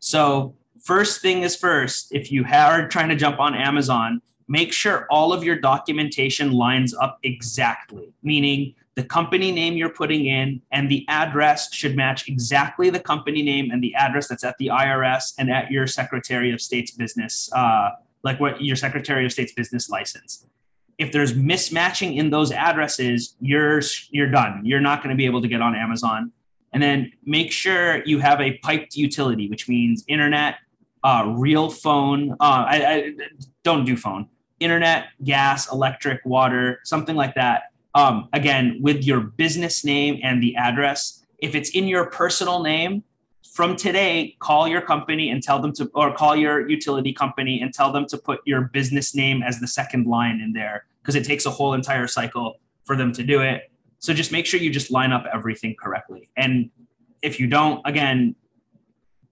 So 0.05 0.53
first 0.83 1.21
thing 1.21 1.41
is 1.41 1.55
first, 1.55 2.09
if 2.11 2.31
you 2.31 2.45
are 2.45 2.87
trying 2.87 3.09
to 3.09 3.15
jump 3.15 3.39
on 3.39 3.55
Amazon, 3.55 4.21
make 4.47 4.71
sure 4.71 5.07
all 5.09 5.33
of 5.33 5.43
your 5.43 5.55
documentation 5.55 6.51
lines 6.51 6.93
up 6.93 7.17
exactly, 7.23 8.13
meaning 8.21 8.75
the 8.93 9.03
company 9.03 9.51
name 9.51 9.75
you're 9.75 9.89
putting 9.89 10.27
in 10.27 10.61
and 10.71 10.91
the 10.91 11.03
address 11.07 11.73
should 11.73 11.95
match 11.95 12.29
exactly 12.29 12.91
the 12.91 12.99
company 12.99 13.41
name 13.41 13.71
and 13.71 13.83
the 13.83 13.95
address 13.95 14.27
that's 14.27 14.43
at 14.43 14.55
the 14.59 14.67
IRS 14.67 15.33
and 15.39 15.49
at 15.49 15.71
your 15.71 15.87
Secretary 15.87 16.53
of 16.53 16.61
State's 16.61 16.91
business, 16.91 17.49
uh, 17.53 17.89
like 18.21 18.39
what 18.39 18.61
your 18.61 18.75
Secretary 18.75 19.25
of 19.25 19.31
State's 19.31 19.53
business 19.53 19.89
license 19.89 20.45
if 20.97 21.11
there's 21.11 21.33
mismatching 21.33 22.15
in 22.15 22.29
those 22.29 22.53
addresses, 22.53 23.35
you're 23.41 23.81
you're 24.11 24.29
done. 24.29 24.61
You're 24.63 24.79
not 24.79 25.03
going 25.03 25.09
to 25.09 25.17
be 25.17 25.25
able 25.25 25.41
to 25.41 25.47
get 25.49 25.61
on 25.61 25.75
Amazon. 25.75 26.31
And 26.75 26.83
then 26.83 27.13
make 27.23 27.53
sure 27.53 28.03
you 28.05 28.19
have 28.19 28.41
a 28.41 28.57
piped 28.57 28.97
utility, 28.97 29.49
which 29.49 29.69
means 29.69 30.03
internet, 30.09 30.55
uh, 31.05 31.23
real 31.37 31.69
phone. 31.69 32.33
Uh, 32.33 32.35
I, 32.67 32.85
I, 32.85 33.13
don't 33.63 33.85
do 33.85 33.95
phone. 33.95 34.27
Internet, 34.59 35.05
gas, 35.23 35.71
electric, 35.71 36.25
water, 36.25 36.81
something 36.83 37.15
like 37.15 37.33
that. 37.35 37.71
Um, 37.93 38.27
again, 38.33 38.79
with 38.81 39.05
your 39.05 39.21
business 39.21 39.85
name 39.85 40.19
and 40.21 40.43
the 40.43 40.57
address. 40.57 41.23
If 41.37 41.55
it's 41.55 41.69
in 41.69 41.87
your 41.87 42.07
personal 42.07 42.61
name, 42.61 43.03
from 43.53 43.77
today, 43.77 44.35
call 44.39 44.67
your 44.67 44.81
company 44.81 45.29
and 45.29 45.41
tell 45.41 45.61
them 45.61 45.71
to, 45.75 45.89
or 45.95 46.13
call 46.13 46.35
your 46.35 46.67
utility 46.67 47.13
company 47.13 47.61
and 47.61 47.73
tell 47.73 47.93
them 47.93 48.05
to 48.07 48.17
put 48.17 48.41
your 48.43 48.63
business 48.63 49.15
name 49.15 49.41
as 49.41 49.61
the 49.61 49.67
second 49.67 50.07
line 50.07 50.41
in 50.41 50.51
there 50.51 50.87
because 51.01 51.15
it 51.15 51.23
takes 51.23 51.45
a 51.45 51.49
whole 51.49 51.73
entire 51.73 52.05
cycle 52.05 52.59
for 52.83 52.97
them 52.97 53.13
to 53.13 53.23
do 53.23 53.39
it. 53.39 53.71
So 54.05 54.13
just 54.13 54.31
make 54.31 54.45
sure 54.45 54.59
you 54.59 54.69
just 54.69 54.91
line 54.91 55.11
up 55.11 55.25
everything 55.33 55.75
correctly. 55.81 56.29
And 56.37 56.69
if 57.23 57.39
you 57.39 57.47
don't, 57.47 57.81
again, 57.87 58.35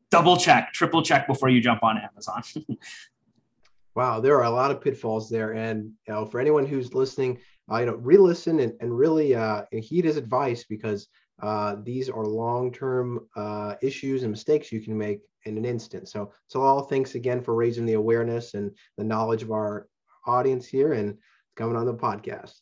double 0.09 0.35
check, 0.35 0.73
triple 0.73 1.03
check 1.03 1.27
before 1.27 1.49
you 1.49 1.61
jump 1.61 1.83
on 1.83 1.99
Amazon. 1.99 2.41
wow, 3.95 4.19
there 4.19 4.35
are 4.35 4.45
a 4.45 4.49
lot 4.49 4.71
of 4.71 4.81
pitfalls 4.81 5.29
there. 5.29 5.51
And 5.51 5.91
you 6.07 6.13
know, 6.15 6.25
for 6.25 6.39
anyone 6.39 6.65
who's 6.65 6.95
listening, 6.95 7.37
uh, 7.71 7.81
you 7.81 7.85
know, 7.85 7.97
re-listen 7.97 8.61
and, 8.61 8.73
and 8.79 8.97
really 8.97 9.35
uh, 9.35 9.61
heed 9.71 10.05
his 10.05 10.17
advice 10.17 10.63
because 10.63 11.07
uh, 11.43 11.75
these 11.83 12.09
are 12.09 12.25
long-term 12.25 13.27
uh, 13.35 13.75
issues 13.83 14.23
and 14.23 14.31
mistakes 14.31 14.71
you 14.71 14.81
can 14.81 14.97
make 14.97 15.19
in 15.45 15.55
an 15.55 15.65
instant. 15.65 16.09
So, 16.09 16.31
so 16.47 16.63
all 16.63 16.81
thanks 16.81 17.13
again 17.13 17.43
for 17.43 17.53
raising 17.53 17.85
the 17.85 17.93
awareness 17.93 18.55
and 18.55 18.71
the 18.97 19.03
knowledge 19.03 19.43
of 19.43 19.51
our 19.51 19.87
audience 20.25 20.65
here 20.65 20.93
and 20.93 21.15
coming 21.55 21.75
on 21.75 21.85
the 21.85 21.93
podcast. 21.93 22.55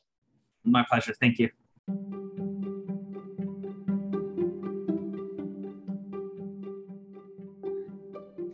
My 0.65 0.83
pleasure. 0.83 1.13
Thank 1.21 1.39
you. 1.39 1.49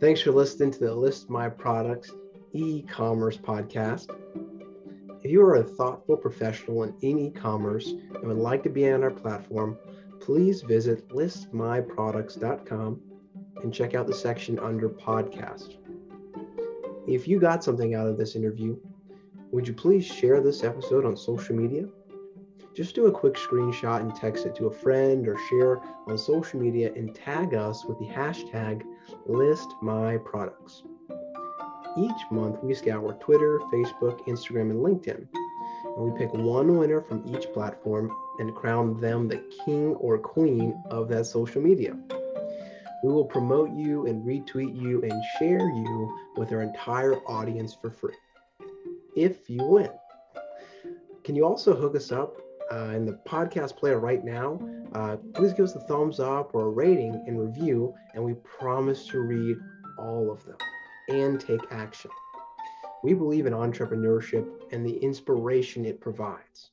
Thanks 0.00 0.20
for 0.20 0.30
listening 0.30 0.70
to 0.70 0.78
the 0.78 0.94
List 0.94 1.28
My 1.28 1.48
Products 1.48 2.12
e-commerce 2.52 3.36
podcast. 3.36 4.06
If 5.24 5.32
you 5.32 5.42
are 5.42 5.56
a 5.56 5.64
thoughtful 5.64 6.16
professional 6.16 6.84
in 6.84 7.18
e-commerce 7.18 7.88
and 8.14 8.28
would 8.28 8.36
like 8.36 8.62
to 8.62 8.68
be 8.68 8.88
on 8.88 9.02
our 9.02 9.10
platform, 9.10 9.76
please 10.20 10.62
visit 10.62 11.08
listmyproducts.com 11.08 13.00
and 13.60 13.74
check 13.74 13.94
out 13.96 14.06
the 14.06 14.14
section 14.14 14.60
under 14.60 14.88
podcast. 14.88 15.74
If 17.08 17.26
you 17.26 17.40
got 17.40 17.64
something 17.64 17.96
out 17.96 18.06
of 18.06 18.16
this 18.16 18.36
interview, 18.36 18.76
would 19.50 19.66
you 19.66 19.74
please 19.74 20.04
share 20.04 20.40
this 20.40 20.62
episode 20.62 21.06
on 21.06 21.16
social 21.16 21.56
media? 21.56 21.88
Just 22.78 22.94
do 22.94 23.06
a 23.06 23.10
quick 23.10 23.34
screenshot 23.34 24.02
and 24.02 24.14
text 24.14 24.46
it 24.46 24.54
to 24.54 24.66
a 24.66 24.70
friend 24.70 25.26
or 25.26 25.36
share 25.48 25.80
on 26.06 26.16
social 26.16 26.60
media 26.60 26.92
and 26.94 27.12
tag 27.12 27.52
us 27.52 27.84
with 27.84 27.98
the 27.98 28.06
hashtag 28.06 28.84
listmyproducts. 29.28 30.82
Each 31.98 32.30
month, 32.30 32.62
we 32.62 32.72
scour 32.74 33.14
Twitter, 33.14 33.58
Facebook, 33.72 34.24
Instagram, 34.28 34.70
and 34.70 34.78
LinkedIn, 34.78 35.26
and 35.26 35.96
we 35.96 36.16
pick 36.16 36.32
one 36.32 36.76
winner 36.76 37.00
from 37.00 37.26
each 37.26 37.52
platform 37.52 38.12
and 38.38 38.54
crown 38.54 39.00
them 39.00 39.26
the 39.26 39.42
king 39.64 39.96
or 39.96 40.16
queen 40.16 40.80
of 40.88 41.08
that 41.08 41.26
social 41.26 41.60
media. 41.60 41.98
We 43.02 43.12
will 43.12 43.24
promote 43.24 43.72
you 43.72 44.06
and 44.06 44.24
retweet 44.24 44.80
you 44.80 45.02
and 45.02 45.20
share 45.40 45.68
you 45.68 46.16
with 46.36 46.52
our 46.52 46.62
entire 46.62 47.16
audience 47.26 47.74
for 47.74 47.90
free 47.90 48.14
if 49.16 49.50
you 49.50 49.64
win. 49.64 49.90
Can 51.24 51.34
you 51.34 51.44
also 51.44 51.74
hook 51.74 51.96
us 51.96 52.12
up 52.12 52.40
uh, 52.72 52.92
in 52.94 53.04
the 53.04 53.18
podcast 53.26 53.76
player 53.76 53.98
right 53.98 54.24
now? 54.24 54.60
Uh, 54.94 55.16
please 55.34 55.52
give 55.52 55.66
us 55.66 55.74
a 55.74 55.80
thumbs 55.80 56.20
up 56.20 56.54
or 56.54 56.66
a 56.66 56.70
rating 56.70 57.24
and 57.26 57.40
review, 57.40 57.94
and 58.14 58.22
we 58.22 58.34
promise 58.34 59.06
to 59.06 59.20
read 59.20 59.56
all 59.98 60.30
of 60.30 60.44
them 60.44 60.56
and 61.08 61.40
take 61.40 61.60
action. 61.70 62.10
We 63.02 63.14
believe 63.14 63.46
in 63.46 63.52
entrepreneurship 63.52 64.46
and 64.72 64.84
the 64.84 64.96
inspiration 64.96 65.84
it 65.84 66.00
provides. 66.00 66.70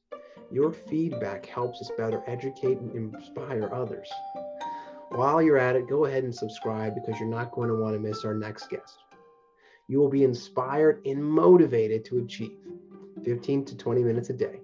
Your 0.52 0.72
feedback 0.72 1.46
helps 1.46 1.82
us 1.82 1.92
better 1.98 2.24
educate 2.28 2.78
and 2.80 3.14
inspire 3.14 3.70
others. 3.74 4.10
While 5.10 5.42
you're 5.42 5.58
at 5.58 5.76
it, 5.76 5.88
go 5.88 6.06
ahead 6.06 6.24
and 6.24 6.34
subscribe 6.34 6.96
because 6.96 7.20
you're 7.20 7.30
not 7.30 7.52
going 7.52 7.70
to 7.70 7.76
want 7.76 7.94
to 7.94 8.00
miss 8.00 8.26
our 8.26 8.34
next 8.34 8.70
guest. 8.70 8.98
You 9.88 10.00
will 10.00 10.10
be 10.10 10.24
inspired 10.24 11.06
and 11.06 11.24
motivated 11.24 12.04
to 12.06 12.18
achieve 12.18 12.58
15 13.24 13.66
to 13.66 13.78
20 13.78 14.04
minutes 14.04 14.30
a 14.30 14.34
day. 14.34 14.60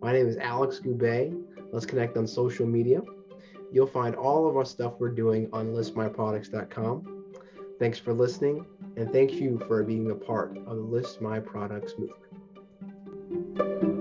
My 0.00 0.14
name 0.14 0.26
is 0.26 0.38
Alex 0.38 0.80
Goubet. 0.82 1.38
Let's 1.72 1.84
connect 1.84 2.16
on 2.16 2.26
social 2.26 2.66
media. 2.66 3.02
You'll 3.70 3.86
find 3.86 4.14
all 4.14 4.48
of 4.48 4.56
our 4.56 4.64
stuff 4.64 4.94
we're 4.98 5.10
doing 5.10 5.50
on 5.52 5.74
listmyproducts.com. 5.74 7.24
Thanks 7.78 7.98
for 7.98 8.14
listening, 8.14 8.64
and 8.96 9.12
thank 9.12 9.34
you 9.34 9.62
for 9.68 9.82
being 9.82 10.10
a 10.10 10.14
part 10.14 10.56
of 10.56 10.76
the 10.76 10.82
List 10.82 11.20
My 11.20 11.38
Products 11.38 11.92
movement. 11.98 13.99